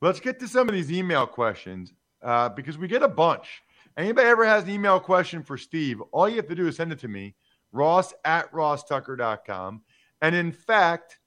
Let's 0.01 0.21
get 0.21 0.39
to 0.39 0.47
some 0.47 0.69
of 0.69 0.75
these 0.75 0.93
email 0.93 1.27
questions 1.27 1.93
uh, 2.23 2.49
because 2.51 2.79
we 2.79 2.87
get 2.87 3.03
a 3.03 3.09
bunch. 3.09 3.63
Anybody 3.97 4.29
ever 4.29 4.47
has 4.47 4.63
an 4.63 4.71
email 4.71 5.01
question 5.01 5.43
for 5.43 5.59
Steve, 5.59 6.01
all 6.13 6.29
you 6.29 6.37
have 6.37 6.47
to 6.47 6.55
do 6.55 6.69
is 6.69 6.77
send 6.77 6.93
it 6.93 7.01
to 7.01 7.09
me, 7.09 7.35
ross 7.73 8.15
at 8.25 8.53
rosstucker.com. 8.53 9.83
And 10.23 10.37
in 10.37 10.53
fact, 10.53 11.19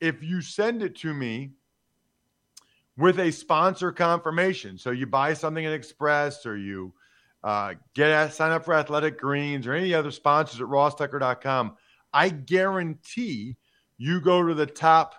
if 0.00 0.22
you 0.22 0.40
send 0.40 0.84
it 0.84 0.94
to 0.98 1.12
me 1.12 1.50
with 3.00 3.18
a 3.18 3.30
sponsor 3.30 3.90
confirmation, 3.90 4.76
so 4.76 4.90
you 4.90 5.06
buy 5.06 5.32
something 5.32 5.64
at 5.64 5.72
Express 5.72 6.44
or 6.44 6.58
you 6.58 6.92
uh, 7.42 7.74
get 7.94 8.32
sign 8.32 8.52
up 8.52 8.64
for 8.64 8.74
Athletic 8.74 9.18
Greens 9.18 9.66
or 9.66 9.72
any 9.72 9.94
other 9.94 10.10
sponsors 10.10 10.60
at 10.60 10.66
rosstucker.com. 10.66 11.76
I 12.12 12.28
guarantee 12.28 13.56
you 13.96 14.20
go 14.20 14.46
to 14.46 14.52
the 14.52 14.66
top 14.66 15.14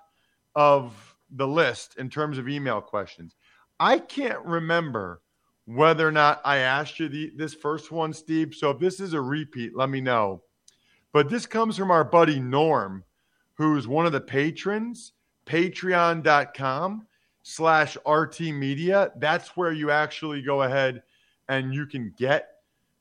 of 0.55 1.15
the 1.31 1.47
list 1.47 1.97
in 1.97 2.09
terms 2.09 2.37
of 2.37 2.47
email 2.47 2.81
questions. 2.81 3.35
I 3.79 3.97
can't 3.97 4.43
remember 4.45 5.21
whether 5.65 6.07
or 6.07 6.11
not 6.11 6.41
I 6.45 6.57
asked 6.57 6.99
you 6.99 7.09
the, 7.09 7.31
this 7.35 7.55
first 7.55 7.91
one, 7.91 8.13
Steve. 8.13 8.53
So 8.53 8.69
if 8.69 8.79
this 8.79 8.99
is 8.99 9.13
a 9.13 9.21
repeat, 9.21 9.75
let 9.75 9.89
me 9.89 10.01
know. 10.01 10.43
But 11.13 11.29
this 11.29 11.47
comes 11.47 11.77
from 11.77 11.89
our 11.89 12.03
buddy 12.03 12.39
Norm, 12.39 13.03
who's 13.55 13.87
one 13.87 14.05
of 14.05 14.11
the 14.11 14.21
patrons, 14.21 15.13
patreon.com 15.47 17.07
slash 17.43 17.97
RT 18.07 18.39
Media. 18.41 19.11
That's 19.17 19.55
where 19.57 19.71
you 19.71 19.91
actually 19.91 20.41
go 20.41 20.63
ahead 20.63 21.03
and 21.49 21.73
you 21.73 21.85
can 21.85 22.13
get 22.17 22.51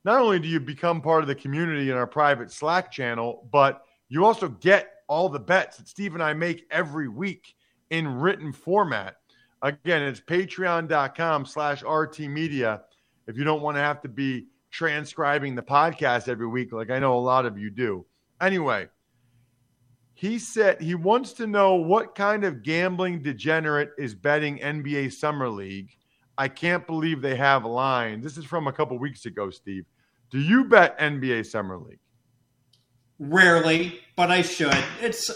not 0.03 0.21
only 0.21 0.39
do 0.39 0.47
you 0.47 0.59
become 0.59 1.01
part 1.01 1.21
of 1.21 1.27
the 1.27 1.35
community 1.35 1.89
in 1.91 1.95
our 1.95 2.07
private 2.07 2.51
Slack 2.51 2.91
channel, 2.91 3.47
but 3.51 3.83
you 4.09 4.25
also 4.25 4.49
get 4.49 4.93
all 5.07 5.29
the 5.29 5.39
bets 5.39 5.77
that 5.77 5.87
Steve 5.87 6.13
and 6.13 6.23
I 6.23 6.33
make 6.33 6.65
every 6.71 7.07
week 7.07 7.55
in 7.89 8.07
written 8.07 8.51
format. 8.51 9.17
Again, 9.61 10.01
it's 10.01 10.19
patreon.com 10.19 11.45
slash 11.45 11.83
RT 11.83 12.19
media. 12.21 12.81
If 13.27 13.37
you 13.37 13.43
don't 13.43 13.61
want 13.61 13.77
to 13.77 13.81
have 13.81 14.01
to 14.01 14.09
be 14.09 14.47
transcribing 14.71 15.53
the 15.53 15.61
podcast 15.61 16.27
every 16.27 16.47
week, 16.47 16.71
like 16.71 16.89
I 16.89 16.97
know 16.97 17.17
a 17.17 17.19
lot 17.19 17.45
of 17.45 17.59
you 17.59 17.69
do. 17.69 18.05
Anyway, 18.39 18.87
he 20.21 20.37
said 20.37 20.79
he 20.79 20.95
wants 20.95 21.33
to 21.33 21.47
know 21.47 21.75
what 21.75 22.15
kind 22.15 22.43
of 22.43 22.63
gambling 22.63 23.21
degenerate 23.23 23.89
is 23.97 24.13
betting 24.15 24.59
NBA 24.59 25.11
Summer 25.11 25.49
League 25.49 25.97
I 26.41 26.47
can't 26.47 26.87
believe 26.87 27.21
they 27.21 27.35
have 27.35 27.65
lines. 27.65 28.23
This 28.23 28.35
is 28.35 28.45
from 28.45 28.65
a 28.65 28.73
couple 28.73 28.97
weeks 28.97 29.27
ago, 29.27 29.51
Steve. 29.51 29.85
Do 30.31 30.39
you 30.39 30.65
bet 30.65 30.97
NBA 30.97 31.45
Summer 31.45 31.77
League? 31.77 31.99
Rarely, 33.19 33.99
but 34.15 34.31
I 34.31 34.41
should. 34.41 34.75
It's 35.01 35.29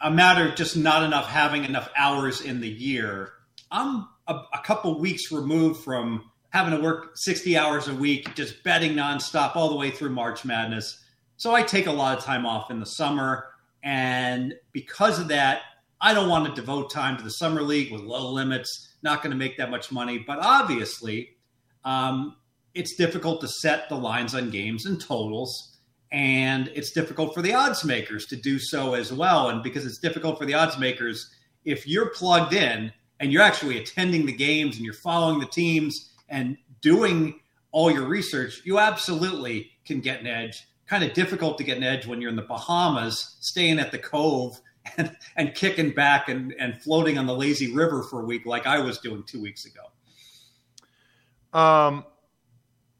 a 0.00 0.10
matter 0.10 0.48
of 0.48 0.54
just 0.54 0.74
not 0.74 1.02
enough 1.02 1.28
having 1.28 1.64
enough 1.64 1.90
hours 1.94 2.40
in 2.40 2.62
the 2.62 2.68
year. 2.68 3.32
I'm 3.70 4.08
a, 4.26 4.36
a 4.54 4.60
couple 4.64 4.98
weeks 4.98 5.30
removed 5.30 5.84
from 5.84 6.30
having 6.48 6.74
to 6.74 6.82
work 6.82 7.12
60 7.16 7.58
hours 7.58 7.88
a 7.88 7.94
week, 7.94 8.34
just 8.34 8.62
betting 8.62 8.92
nonstop 8.92 9.54
all 9.54 9.68
the 9.68 9.76
way 9.76 9.90
through 9.90 10.10
March 10.10 10.46
Madness. 10.46 11.04
So 11.36 11.54
I 11.54 11.62
take 11.62 11.88
a 11.88 11.92
lot 11.92 12.16
of 12.16 12.24
time 12.24 12.46
off 12.46 12.70
in 12.70 12.80
the 12.80 12.86
summer. 12.86 13.48
And 13.82 14.54
because 14.72 15.18
of 15.18 15.28
that, 15.28 15.62
I 16.00 16.14
don't 16.14 16.28
want 16.28 16.46
to 16.46 16.60
devote 16.60 16.90
time 16.90 17.16
to 17.16 17.22
the 17.22 17.30
summer 17.30 17.62
league 17.62 17.92
with 17.92 18.02
low 18.02 18.30
limits. 18.32 18.94
Not 19.02 19.22
going 19.22 19.30
to 19.30 19.36
make 19.36 19.56
that 19.58 19.70
much 19.70 19.90
money. 19.90 20.18
But 20.18 20.38
obviously, 20.40 21.36
um, 21.84 22.36
it's 22.74 22.96
difficult 22.96 23.40
to 23.40 23.48
set 23.48 23.88
the 23.88 23.96
lines 23.96 24.34
on 24.34 24.50
games 24.50 24.86
and 24.86 25.00
totals. 25.00 25.78
And 26.10 26.68
it's 26.74 26.92
difficult 26.92 27.34
for 27.34 27.40
the 27.40 27.54
odds 27.54 27.84
makers 27.84 28.26
to 28.26 28.36
do 28.36 28.58
so 28.58 28.94
as 28.94 29.12
well. 29.12 29.48
And 29.48 29.62
because 29.62 29.86
it's 29.86 29.98
difficult 29.98 30.38
for 30.38 30.44
the 30.44 30.54
odds 30.54 30.78
makers, 30.78 31.30
if 31.64 31.86
you're 31.86 32.10
plugged 32.10 32.52
in 32.52 32.92
and 33.18 33.32
you're 33.32 33.42
actually 33.42 33.78
attending 33.78 34.26
the 34.26 34.32
games 34.32 34.76
and 34.76 34.84
you're 34.84 34.94
following 34.94 35.40
the 35.40 35.46
teams 35.46 36.12
and 36.28 36.58
doing 36.80 37.40
all 37.70 37.90
your 37.90 38.06
research, 38.06 38.60
you 38.64 38.78
absolutely 38.78 39.70
can 39.86 40.00
get 40.00 40.20
an 40.20 40.26
edge. 40.26 40.66
Kind 40.92 41.04
of 41.04 41.14
difficult 41.14 41.56
to 41.56 41.64
get 41.64 41.78
an 41.78 41.84
edge 41.84 42.06
when 42.06 42.20
you're 42.20 42.28
in 42.28 42.36
the 42.36 42.42
Bahamas, 42.42 43.38
staying 43.40 43.78
at 43.78 43.92
the 43.92 43.98
Cove 43.98 44.60
and, 44.98 45.16
and 45.36 45.54
kicking 45.54 45.92
back 45.92 46.28
and, 46.28 46.54
and 46.58 46.82
floating 46.82 47.16
on 47.16 47.24
the 47.24 47.34
lazy 47.34 47.72
river 47.72 48.02
for 48.02 48.20
a 48.20 48.24
week 48.26 48.44
like 48.44 48.66
I 48.66 48.78
was 48.78 48.98
doing 48.98 49.22
two 49.22 49.40
weeks 49.40 49.64
ago. 49.64 51.58
Um, 51.58 52.04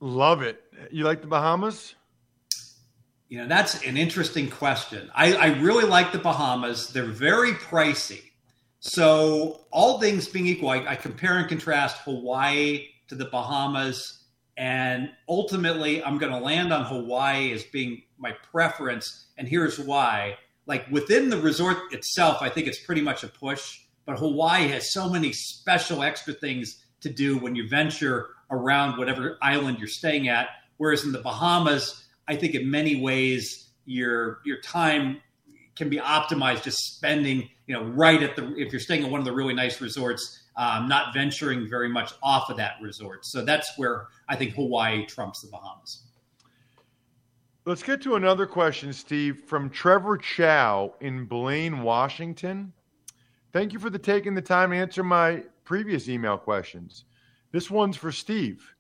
love 0.01 0.41
it. 0.41 0.65
You 0.91 1.05
like 1.05 1.21
the 1.21 1.27
Bahamas? 1.27 1.95
You 3.29 3.43
know, 3.43 3.47
that's 3.47 3.85
an 3.85 3.99
interesting 3.99 4.49
question. 4.49 5.11
I, 5.15 5.35
I 5.35 5.47
really 5.59 5.85
like 5.85 6.13
the 6.13 6.19
Bahamas. 6.19 6.95
They're 6.95 7.05
very 7.05 7.53
pricey. 7.53 8.23
So, 8.81 9.67
all 9.71 10.01
things 10.01 10.27
being 10.27 10.47
equal, 10.47 10.71
I, 10.71 10.79
I 10.87 10.97
compare 10.97 11.37
and 11.37 11.47
contrast 11.47 11.99
Hawaii 11.99 12.87
to 13.09 13.15
the 13.15 13.27
Bahamas. 13.27 14.22
And 14.63 15.11
ultimately, 15.29 16.05
I'm 16.05 16.19
going 16.19 16.31
to 16.31 16.39
land 16.39 16.73
on 16.73 16.85
Hawaii 16.85 17.51
as 17.53 17.65
being 17.65 18.05
my 18.17 18.31
preference. 18.53 19.27
And 19.37 19.49
here's 19.49 19.77
why 19.77 20.37
like 20.67 20.89
within 20.89 21.31
the 21.31 21.37
resort 21.41 21.93
itself, 21.93 22.41
I 22.43 22.49
think 22.49 22.69
it's 22.69 22.79
pretty 22.79 23.01
much 23.01 23.25
a 23.25 23.27
push. 23.27 23.81
But 24.07 24.21
Hawaii 24.21 24.69
has 24.69 24.93
so 24.93 25.09
many 25.09 25.33
special 25.33 26.05
extra 26.05 26.33
things 26.33 26.81
to 27.01 27.11
do 27.11 27.39
when 27.39 27.57
you 27.57 27.69
venture 27.69 28.29
around 28.53 28.99
whatever 28.99 29.37
island 29.43 29.79
you're 29.81 29.89
staying 29.89 30.29
at. 30.29 30.47
Whereas 30.77 31.03
in 31.03 31.11
the 31.11 31.21
Bahamas, 31.21 32.05
I 32.29 32.37
think 32.37 32.55
in 32.55 32.71
many 32.71 33.01
ways 33.01 33.69
your 33.85 34.43
your 34.45 34.61
time 34.61 35.21
can 35.75 35.89
be 35.89 35.97
optimized 35.97 36.63
just 36.63 36.79
spending 36.79 37.49
you 37.67 37.75
know 37.75 37.83
right 37.83 38.23
at 38.23 38.37
the 38.37 38.55
if 38.57 38.71
you're 38.73 38.79
staying 38.79 39.03
at 39.05 39.11
one 39.11 39.19
of 39.19 39.27
the 39.27 39.33
really 39.33 39.55
nice 39.55 39.81
resorts, 39.81 40.42
um, 40.57 40.89
not 40.89 41.15
venturing 41.15 41.69
very 41.69 41.89
much 41.89 42.13
off 42.23 42.51
of 42.51 42.57
that 42.59 42.75
resort. 42.81 43.25
So 43.25 43.45
that's 43.45 43.77
where 43.77 44.09
I 44.29 44.37
think 44.37 44.55
Hawaii 44.55 45.07
trumps 45.07 45.41
the 45.41 45.49
Bahamas. 45.49 46.03
Let's 47.65 47.83
get 47.83 48.03
to 48.03 48.17
another 48.17 48.47
question, 48.47 48.93
Steve, 48.93 49.45
from 49.47 49.71
Trevor 49.71 50.19
Chow 50.19 50.95
in 51.01 51.27
Blaine, 51.27 51.83
Washington. 51.83 52.73
Thank 53.53 53.73
you 53.73 53.79
for 53.79 53.89
the 53.89 53.99
taking 53.99 54.35
the 54.35 54.43
time 54.43 54.71
to 54.71 54.77
answer 54.77 55.05
my 55.05 55.45
previous 55.65 56.09
email 56.09 56.37
questions. 56.37 57.05
This 57.53 57.71
one's 57.71 57.97
for 57.97 58.11
Steve. 58.11 58.75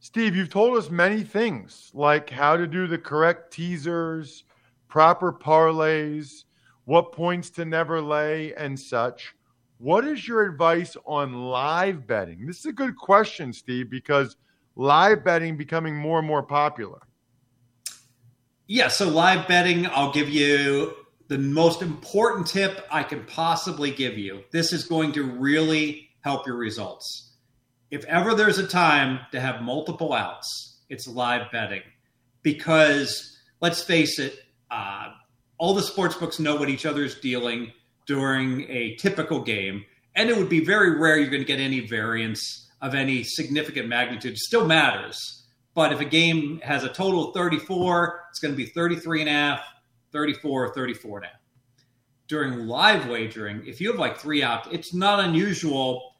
Steve, 0.00 0.36
you've 0.36 0.50
told 0.50 0.76
us 0.76 0.90
many 0.90 1.22
things 1.22 1.90
like 1.94 2.28
how 2.28 2.56
to 2.56 2.66
do 2.66 2.86
the 2.86 2.98
correct 2.98 3.52
teasers, 3.52 4.44
proper 4.88 5.32
parlays, 5.32 6.44
what 6.84 7.12
points 7.12 7.48
to 7.50 7.64
never 7.64 8.00
lay, 8.00 8.52
and 8.54 8.78
such. 8.78 9.34
What 9.82 10.04
is 10.04 10.28
your 10.28 10.42
advice 10.42 10.96
on 11.06 11.32
live 11.32 12.06
betting? 12.06 12.46
This 12.46 12.60
is 12.60 12.66
a 12.66 12.72
good 12.72 12.96
question, 12.96 13.52
Steve, 13.52 13.90
because 13.90 14.36
live 14.76 15.24
betting 15.24 15.56
becoming 15.56 15.96
more 15.96 16.20
and 16.20 16.28
more 16.28 16.44
popular. 16.44 17.00
Yeah, 18.68 18.86
so 18.86 19.08
live 19.08 19.48
betting, 19.48 19.88
I'll 19.88 20.12
give 20.12 20.28
you 20.28 20.94
the 21.26 21.38
most 21.38 21.82
important 21.82 22.46
tip 22.46 22.86
I 22.92 23.02
can 23.02 23.24
possibly 23.24 23.90
give 23.90 24.16
you. 24.16 24.44
This 24.52 24.72
is 24.72 24.84
going 24.84 25.10
to 25.14 25.24
really 25.24 26.10
help 26.20 26.46
your 26.46 26.58
results. 26.58 27.32
If 27.90 28.04
ever 28.04 28.36
there's 28.36 28.58
a 28.58 28.68
time 28.68 29.18
to 29.32 29.40
have 29.40 29.62
multiple 29.62 30.12
outs, 30.12 30.78
it's 30.90 31.08
live 31.08 31.50
betting. 31.50 31.82
Because 32.44 33.36
let's 33.60 33.82
face 33.82 34.20
it, 34.20 34.38
uh, 34.70 35.08
all 35.58 35.74
the 35.74 35.82
sports 35.82 36.14
books 36.14 36.38
know 36.38 36.54
what 36.54 36.68
each 36.68 36.86
other's 36.86 37.18
dealing 37.18 37.72
during 38.06 38.68
a 38.70 38.96
typical 38.96 39.40
game. 39.40 39.84
And 40.14 40.28
it 40.28 40.36
would 40.36 40.48
be 40.48 40.64
very 40.64 40.98
rare 40.98 41.18
you're 41.18 41.30
going 41.30 41.42
to 41.42 41.46
get 41.46 41.60
any 41.60 41.80
variance 41.80 42.70
of 42.80 42.94
any 42.94 43.24
significant 43.24 43.88
magnitude. 43.88 44.32
It 44.32 44.38
still 44.38 44.66
matters 44.66 45.42
but 45.74 45.92
if 45.92 46.00
a 46.00 46.04
game 46.04 46.60
has 46.62 46.84
a 46.84 46.88
total 46.88 47.28
of 47.28 47.34
34, 47.34 48.24
it's 48.30 48.40
going 48.40 48.52
to 48.52 48.56
be 48.56 48.66
33 48.66 49.20
and 49.20 49.30
a 49.30 49.32
half, 49.32 49.60
34, 50.12 50.74
34 50.74 51.18
and 51.18 51.24
a 51.24 51.28
half. 51.28 51.36
During 52.28 52.66
live 52.66 53.08
wagering, 53.08 53.62
if 53.66 53.80
you 53.80 53.90
have 53.90 53.98
like 53.98 54.18
three 54.18 54.42
out, 54.42 54.72
it's 54.72 54.94
not 54.94 55.20
unusual. 55.20 56.14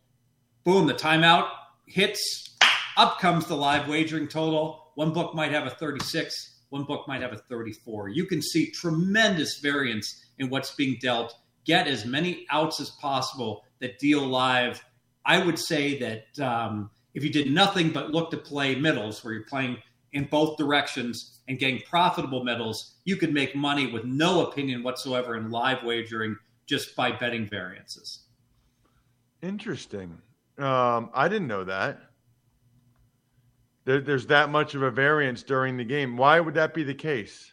Boom, 0.65 0.87
the 0.87 0.95
timeout 0.95 1.49
hits, 1.87 2.57
up 2.97 3.19
comes 3.19 3.47
the 3.47 3.57
live 3.57 3.89
wagering 3.89 4.29
total. 4.29 4.93
One 4.95 5.13
book 5.13 5.35
might 5.35 5.53
have 5.53 5.67
a 5.67 5.71
36, 5.71 6.61
one 6.71 6.85
book 6.85 7.07
might 7.07 7.23
have 7.23 7.33
a 7.33 7.39
34. 7.39 8.11
You 8.11 8.27
can 8.27 8.41
see 8.41 8.71
tremendous 8.71 9.59
variance 9.61 10.27
in 10.39 10.49
what's 10.49 10.75
being 10.75 10.99
dealt. 11.01 11.35
Get 11.65 11.87
as 11.87 12.05
many 12.05 12.47
outs 12.51 12.81
as 12.81 12.91
possible 12.91 13.65
that 13.81 13.99
deal 13.99 14.27
live. 14.27 14.85
I 15.25 15.45
would 15.45 15.59
say 15.59 15.99
that 15.99 16.45
um, 16.45 16.91
if 17.15 17.23
you 17.23 17.31
did 17.31 17.53
nothing 17.53 17.91
but 17.91 18.11
look 18.11 18.31
to 18.31 18.37
play 18.37 18.75
middles, 18.75 19.23
where 19.23 19.35
you're 19.35 19.45
playing 19.45 19.79
in 20.13 20.25
both 20.25 20.57
directions 20.57 21.41
and 21.49 21.59
getting 21.59 21.81
profitable 21.89 22.45
middles, 22.45 22.97
you 23.05 23.17
could 23.17 23.33
make 23.33 23.55
money 23.55 23.87
with 23.87 24.05
no 24.05 24.47
opinion 24.47 24.83
whatsoever 24.83 25.37
in 25.37 25.51
live 25.51 25.83
wagering 25.83 26.37
just 26.67 26.95
by 26.97 27.13
betting 27.13 27.49
variances. 27.49 28.21
Interesting. 29.43 30.19
Um, 30.59 31.11
I 31.15 31.29
didn't 31.29 31.49
know 31.49 31.65
that. 31.65 32.01
There, 33.85 34.01
there's 34.01 34.27
that 34.27 34.51
much 34.51 34.75
of 34.75 34.83
a 34.83 34.91
variance 34.91 35.43
during 35.43 35.77
the 35.77 35.85
game. 35.85 36.17
Why 36.17 36.39
would 36.39 36.55
that 36.55 36.75
be 36.75 36.85
the 36.85 36.95
case? 36.95 37.53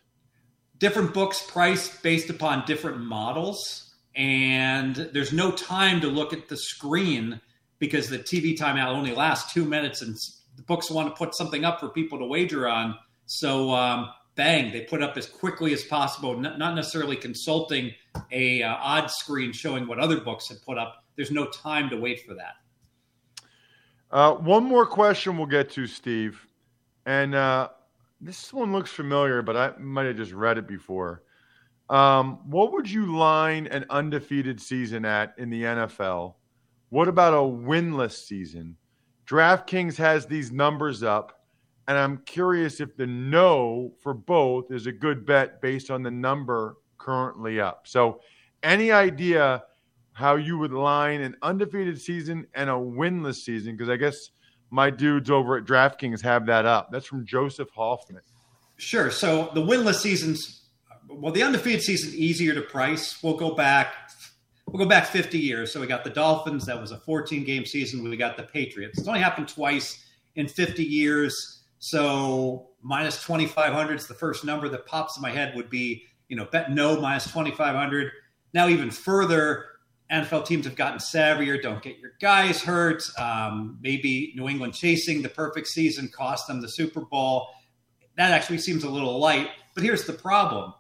Different 0.78 1.14
books 1.14 1.44
price 1.50 2.00
based 2.02 2.30
upon 2.30 2.66
different 2.66 3.00
models, 3.02 3.89
and 4.16 4.96
there's 5.14 5.34
no 5.34 5.52
time 5.52 6.02
to 6.02 6.08
look 6.08 6.34
at 6.34 6.48
the 6.48 6.58
screen 6.58 7.40
because 7.80 8.10
the 8.10 8.20
TV 8.20 8.58
timeout 8.58 8.88
only 8.88 9.14
lasts 9.14 9.54
two 9.54 9.66
minutes, 9.66 10.02
and 10.02 10.16
the 10.56 10.64
books 10.64 10.92
want 10.92 11.08
to 11.08 11.18
put 11.18 11.36
something 11.36 11.64
up 11.64 11.80
for 11.80 11.90
people 11.90 12.20
to 12.20 12.26
wager 12.26 12.68
on. 12.68 12.96
So, 13.26 13.72
um, 13.72 14.10
bang, 14.36 14.72
they 14.72 14.82
put 14.82 15.02
up 15.02 15.18
as 15.18 15.28
quickly 15.28 15.74
as 15.74 15.84
possible, 15.84 16.38
not 16.38 16.76
necessarily 16.76 17.16
consulting 17.16 17.94
a 18.32 18.64
uh, 18.64 18.76
odd 18.76 19.10
screen 19.10 19.54
showing 19.54 19.88
what 19.88 20.00
other 20.00 20.20
books 20.20 20.50
had 20.50 20.62
put 20.62 20.78
up. 20.78 21.04
There's 21.16 21.32
no 21.32 21.46
time 21.46 21.90
to 21.90 21.98
wait 21.98 22.26
for 22.26 22.34
that. 22.34 22.56
Uh, 24.12 24.34
one 24.34 24.64
more 24.64 24.86
question 24.86 25.38
we'll 25.38 25.46
get 25.46 25.70
to, 25.72 25.86
Steve. 25.86 26.46
And 27.06 27.36
uh, 27.36 27.70
this 28.20 28.52
one 28.52 28.72
looks 28.72 28.92
familiar, 28.92 29.42
but 29.42 29.56
I 29.56 29.78
might 29.78 30.08
have 30.08 30.18
just 30.18 30.32
read 30.32 30.58
it 30.58 30.68
before. 30.68 31.24
Um, 31.90 32.40
what 32.50 32.72
would 32.74 32.90
you 32.90 33.18
line 33.18 33.68
an 33.68 33.86
undefeated 33.90 34.62
season 34.62 35.06
at 35.06 35.34
in 35.38 35.50
the 35.50 35.64
NFL? 35.64 36.36
What 36.90 37.08
about 37.08 37.34
a 37.34 37.38
winless 37.38 38.26
season? 38.26 38.78
DraftKings 39.28 39.96
has 39.98 40.26
these 40.26 40.52
numbers 40.52 41.04
up, 41.04 41.44
and 41.88 41.98
I'm 41.98 42.18
curious 42.26 42.80
if 42.80 42.96
the 42.96 43.08
no 43.08 43.94
for 44.02 44.14
both 44.14 44.72
is 44.72 44.88
a 44.88 44.92
good 44.92 45.26
bet 45.26 45.62
based 45.62 45.92
on 45.92 46.04
the 46.04 46.12
number 46.12 46.78
currently 46.98 47.60
up. 47.60 47.88
So, 47.88 48.22
any 48.62 48.92
idea 48.92 49.64
how 50.14 50.36
you 50.36 50.58
would 50.58 50.74
line 50.74 51.22
an 51.22 51.36
undefeated 51.42 52.00
season 52.02 52.46
and 52.56 52.70
a 52.70 52.74
winless 52.74 53.36
season? 53.36 53.74
Because 53.76 53.90
I 53.90 53.96
guess 53.96 54.32
my 54.70 54.90
dudes 54.90 55.30
over 55.30 55.58
at 55.58 55.66
DraftKings 55.66 56.22
have 56.22 56.46
that 56.48 56.66
up. 56.66 56.90
That's 56.92 57.06
from 57.06 57.26
Joseph 57.26 57.70
Hoffman. 57.76 58.22
Sure. 58.78 59.12
So 59.12 59.52
the 59.54 59.62
winless 59.62 59.96
seasons, 59.96 60.59
well, 61.10 61.34
the 61.34 61.44
undefeated 61.44 61.82
season 61.82 62.14
easier 62.16 62.54
to 62.54 62.62
price. 62.62 63.22
We'll 63.24 63.38
go 63.38 63.56
back 63.56 63.94
We'll 64.72 64.84
go 64.84 64.90
back 64.90 65.08
50 65.08 65.40
years. 65.40 65.72
So 65.74 65.82
we 65.82 65.88
got 65.88 66.04
the 66.04 66.10
Dolphins. 66.10 66.66
That 66.66 66.80
was 66.80 66.92
a 66.92 66.98
14 66.98 67.44
game 67.44 67.66
season. 67.66 68.08
We 68.08 68.16
got 68.18 68.38
the 68.38 68.44
Patriots. 68.44 69.00
It's 69.00 69.08
only 69.08 69.20
happened 69.20 69.48
twice 69.48 70.06
in 70.36 70.48
50 70.48 70.84
years. 70.84 71.64
So 71.80 72.70
minus 72.82 73.24
2,500 73.24 73.96
is 73.96 74.08
the 74.08 74.14
first 74.14 74.46
number 74.46 74.70
that 74.70 74.86
pops 74.86 75.18
in 75.18 75.22
my 75.22 75.32
head 75.32 75.56
would 75.56 75.70
be, 75.70 76.04
you 76.28 76.36
know, 76.36 76.46
bet 76.46 76.72
no 76.72 77.00
minus 77.00 77.26
2,500. 77.26 78.12
Now, 78.54 78.68
even 78.68 78.92
further, 78.92 79.66
NFL 80.12 80.46
teams 80.46 80.66
have 80.66 80.76
gotten 80.76 81.00
savvier. 81.00 81.62
Don't 81.62 81.82
get 81.82 82.00
your 82.00 82.12
guys 82.20 82.62
hurt. 82.62 83.04
Um, 83.18 83.78
maybe 83.82 84.34
New 84.36 84.48
England 84.48 84.74
chasing 84.74 85.22
the 85.22 85.30
perfect 85.30 85.68
season 85.68 86.10
cost 86.10 86.48
them 86.48 86.62
the 86.62 86.70
Super 86.70 87.02
Bowl. 87.02 87.48
That 88.18 88.32
actually 88.32 88.58
seems 88.60 88.84
a 88.84 88.90
little 88.90 89.20
light. 89.20 89.50
But 89.74 89.84
here's 89.84 90.06
the 90.06 90.14
problem 90.14 90.74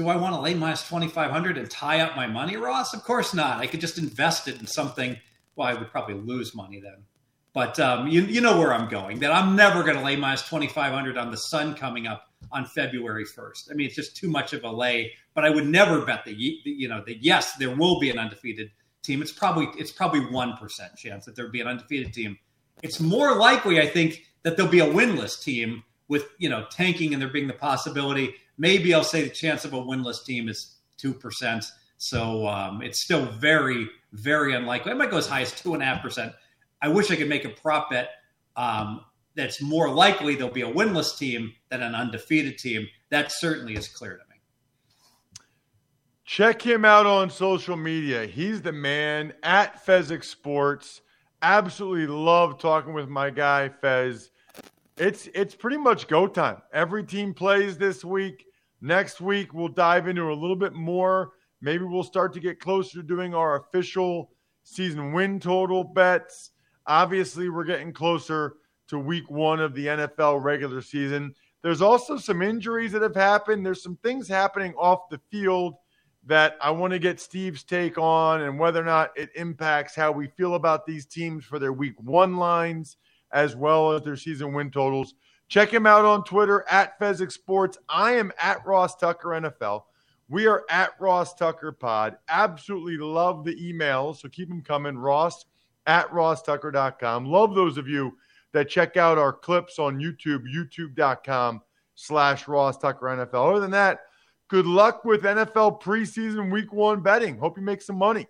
do 0.00 0.08
I 0.08 0.16
want 0.16 0.34
to 0.34 0.40
lay 0.40 0.54
minus 0.54 0.82
2500 0.88 1.58
and 1.58 1.70
tie 1.70 2.00
up 2.00 2.16
my 2.16 2.26
money, 2.26 2.56
Ross? 2.56 2.94
Of 2.94 3.04
course 3.04 3.34
not. 3.34 3.58
I 3.58 3.66
could 3.66 3.82
just 3.82 3.98
invest 3.98 4.48
it 4.48 4.58
in 4.58 4.66
something. 4.66 5.18
Well, 5.56 5.68
I 5.68 5.74
would 5.74 5.90
probably 5.90 6.14
lose 6.14 6.54
money 6.54 6.80
then. 6.80 7.04
But 7.52 7.78
um, 7.78 8.08
you, 8.08 8.22
you 8.22 8.40
know 8.40 8.58
where 8.58 8.72
I'm 8.72 8.88
going. 8.88 9.18
That 9.18 9.30
I'm 9.30 9.56
never 9.56 9.82
going 9.82 9.98
to 9.98 10.02
lay 10.02 10.16
minus 10.16 10.40
2500 10.48 11.18
on 11.18 11.30
the 11.30 11.36
sun 11.36 11.74
coming 11.74 12.06
up 12.06 12.30
on 12.50 12.64
February 12.64 13.26
1st. 13.26 13.70
I 13.70 13.74
mean, 13.74 13.88
it's 13.88 13.94
just 13.94 14.16
too 14.16 14.30
much 14.30 14.54
of 14.54 14.64
a 14.64 14.70
lay. 14.70 15.12
But 15.34 15.44
I 15.44 15.50
would 15.50 15.66
never 15.66 16.00
bet 16.06 16.24
that, 16.24 16.36
you 16.38 16.88
know 16.88 17.02
that 17.06 17.22
yes, 17.22 17.56
there 17.56 17.76
will 17.76 18.00
be 18.00 18.08
an 18.08 18.18
undefeated 18.18 18.70
team. 19.02 19.20
It's 19.20 19.32
probably 19.32 19.68
it's 19.78 19.92
probably 19.92 20.20
one 20.20 20.56
percent 20.56 20.96
chance 20.96 21.26
that 21.26 21.36
there'd 21.36 21.52
be 21.52 21.60
an 21.60 21.66
undefeated 21.66 22.14
team. 22.14 22.38
It's 22.82 23.00
more 23.00 23.34
likely, 23.36 23.80
I 23.80 23.86
think, 23.86 24.24
that 24.44 24.56
there'll 24.56 24.72
be 24.72 24.80
a 24.80 24.86
winless 24.86 25.42
team 25.42 25.84
with 26.08 26.24
you 26.38 26.48
know 26.48 26.64
tanking 26.70 27.12
and 27.12 27.20
there 27.20 27.28
being 27.28 27.48
the 27.48 27.52
possibility. 27.52 28.34
Maybe 28.60 28.92
I'll 28.92 29.02
say 29.02 29.22
the 29.24 29.30
chance 29.30 29.64
of 29.64 29.72
a 29.72 29.78
winless 29.78 30.22
team 30.22 30.50
is 30.50 30.76
two 30.98 31.14
percent. 31.14 31.64
So 31.96 32.46
um, 32.46 32.82
it's 32.82 33.02
still 33.02 33.24
very 33.24 33.88
very 34.12 34.54
unlikely. 34.54 34.92
I 34.92 34.94
might 34.94 35.10
go 35.10 35.16
as 35.16 35.26
high 35.26 35.40
as 35.40 35.52
two 35.52 35.72
and 35.72 35.82
a 35.82 35.86
half 35.86 36.02
percent. 36.02 36.34
I 36.82 36.88
wish 36.88 37.10
I 37.10 37.16
could 37.16 37.28
make 37.28 37.46
a 37.46 37.48
prop 37.48 37.90
bet 37.90 38.10
um, 38.56 39.00
that's 39.34 39.62
more 39.62 39.88
likely 39.88 40.34
there'll 40.34 40.52
be 40.52 40.60
a 40.60 40.70
winless 40.70 41.16
team 41.16 41.54
than 41.70 41.82
an 41.82 41.94
undefeated 41.94 42.58
team. 42.58 42.86
That 43.08 43.32
certainly 43.32 43.76
is 43.76 43.88
clear 43.88 44.12
to 44.12 44.24
me. 44.28 44.36
Check 46.26 46.60
him 46.60 46.84
out 46.84 47.06
on 47.06 47.30
social 47.30 47.76
media. 47.76 48.26
He's 48.26 48.60
the 48.60 48.72
man 48.72 49.32
at 49.42 49.84
Fezzik 49.84 50.22
Sports. 50.22 51.00
Absolutely 51.40 52.06
love 52.06 52.58
talking 52.58 52.92
with 52.92 53.08
my 53.08 53.30
guy 53.30 53.70
Fez. 53.70 54.30
It's 54.98 55.30
it's 55.34 55.54
pretty 55.54 55.78
much 55.78 56.08
go 56.08 56.26
time. 56.26 56.58
Every 56.74 57.04
team 57.04 57.32
plays 57.32 57.78
this 57.78 58.04
week. 58.04 58.44
Next 58.80 59.20
week 59.20 59.52
we'll 59.52 59.68
dive 59.68 60.08
into 60.08 60.32
a 60.32 60.34
little 60.34 60.56
bit 60.56 60.72
more. 60.72 61.32
Maybe 61.60 61.84
we'll 61.84 62.02
start 62.02 62.32
to 62.34 62.40
get 62.40 62.60
closer 62.60 62.98
to 62.98 63.02
doing 63.02 63.34
our 63.34 63.60
official 63.60 64.30
season 64.62 65.12
win 65.12 65.38
total 65.38 65.84
bets. 65.84 66.52
Obviously, 66.86 67.50
we're 67.50 67.64
getting 67.64 67.92
closer 67.92 68.54
to 68.88 68.98
week 68.98 69.30
one 69.30 69.60
of 69.60 69.74
the 69.74 69.86
NFL 69.86 70.42
regular 70.42 70.80
season. 70.80 71.34
There's 71.62 71.82
also 71.82 72.16
some 72.16 72.40
injuries 72.40 72.92
that 72.92 73.02
have 73.02 73.14
happened. 73.14 73.64
There's 73.64 73.82
some 73.82 73.98
things 74.02 74.26
happening 74.26 74.74
off 74.78 75.10
the 75.10 75.20
field 75.30 75.74
that 76.26 76.56
I 76.60 76.70
want 76.70 76.92
to 76.92 76.98
get 76.98 77.20
Steve's 77.20 77.62
take 77.64 77.98
on 77.98 78.42
and 78.42 78.58
whether 78.58 78.80
or 78.80 78.84
not 78.84 79.10
it 79.16 79.30
impacts 79.34 79.94
how 79.94 80.12
we 80.12 80.28
feel 80.28 80.54
about 80.54 80.86
these 80.86 81.06
teams 81.06 81.44
for 81.44 81.58
their 81.58 81.72
week 81.72 81.94
one 82.00 82.36
lines 82.36 82.96
as 83.32 83.56
well 83.56 83.92
as 83.92 84.02
their 84.02 84.16
season 84.16 84.52
win 84.52 84.70
totals. 84.70 85.14
Check 85.50 85.74
him 85.74 85.84
out 85.84 86.04
on 86.04 86.22
Twitter 86.22 86.64
at 86.70 86.98
Fezzik 87.00 87.32
Sports. 87.32 87.76
I 87.88 88.12
am 88.12 88.30
at 88.40 88.64
Ross 88.64 88.94
Tucker 88.94 89.30
NFL. 89.30 89.82
We 90.28 90.46
are 90.46 90.64
at 90.70 90.92
Ross 91.00 91.34
Tucker 91.34 91.72
Pod. 91.72 92.16
Absolutely 92.28 92.96
love 92.96 93.44
the 93.44 93.56
emails, 93.56 94.18
so 94.18 94.28
keep 94.28 94.48
them 94.48 94.62
coming. 94.62 94.96
Ross 94.96 95.44
at 95.88 96.08
rosstucker.com. 96.10 97.26
Love 97.26 97.56
those 97.56 97.78
of 97.78 97.88
you 97.88 98.16
that 98.52 98.68
check 98.68 98.96
out 98.96 99.18
our 99.18 99.32
clips 99.32 99.80
on 99.80 99.98
YouTube, 99.98 100.44
youtube.com 100.54 101.62
slash 101.96 102.46
Ross 102.46 102.78
Tucker 102.78 103.06
NFL. 103.06 103.50
Other 103.50 103.60
than 103.60 103.72
that, 103.72 104.02
good 104.46 104.66
luck 104.66 105.04
with 105.04 105.24
NFL 105.24 105.82
preseason 105.82 106.52
week 106.52 106.72
one 106.72 107.00
betting. 107.00 107.36
Hope 107.36 107.58
you 107.58 107.64
make 107.64 107.82
some 107.82 107.96
money. 107.98 108.28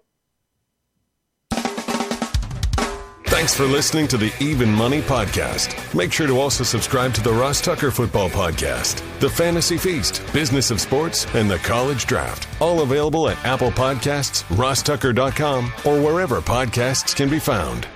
Thanks 3.40 3.54
for 3.54 3.64
listening 3.64 4.06
to 4.08 4.18
the 4.18 4.30
Even 4.38 4.70
Money 4.70 5.00
Podcast. 5.00 5.94
Make 5.94 6.12
sure 6.12 6.26
to 6.26 6.38
also 6.38 6.62
subscribe 6.62 7.14
to 7.14 7.22
the 7.22 7.32
Ross 7.32 7.62
Tucker 7.62 7.90
Football 7.90 8.28
Podcast, 8.28 9.02
The 9.18 9.30
Fantasy 9.30 9.78
Feast, 9.78 10.22
Business 10.34 10.70
of 10.70 10.78
Sports, 10.78 11.26
and 11.34 11.50
the 11.50 11.56
College 11.56 12.04
Draft. 12.04 12.46
All 12.60 12.82
available 12.82 13.30
at 13.30 13.42
Apple 13.42 13.70
Podcasts, 13.70 14.42
rosstucker.com, 14.58 15.72
or 15.86 16.02
wherever 16.02 16.42
podcasts 16.42 17.16
can 17.16 17.30
be 17.30 17.38
found. 17.38 17.88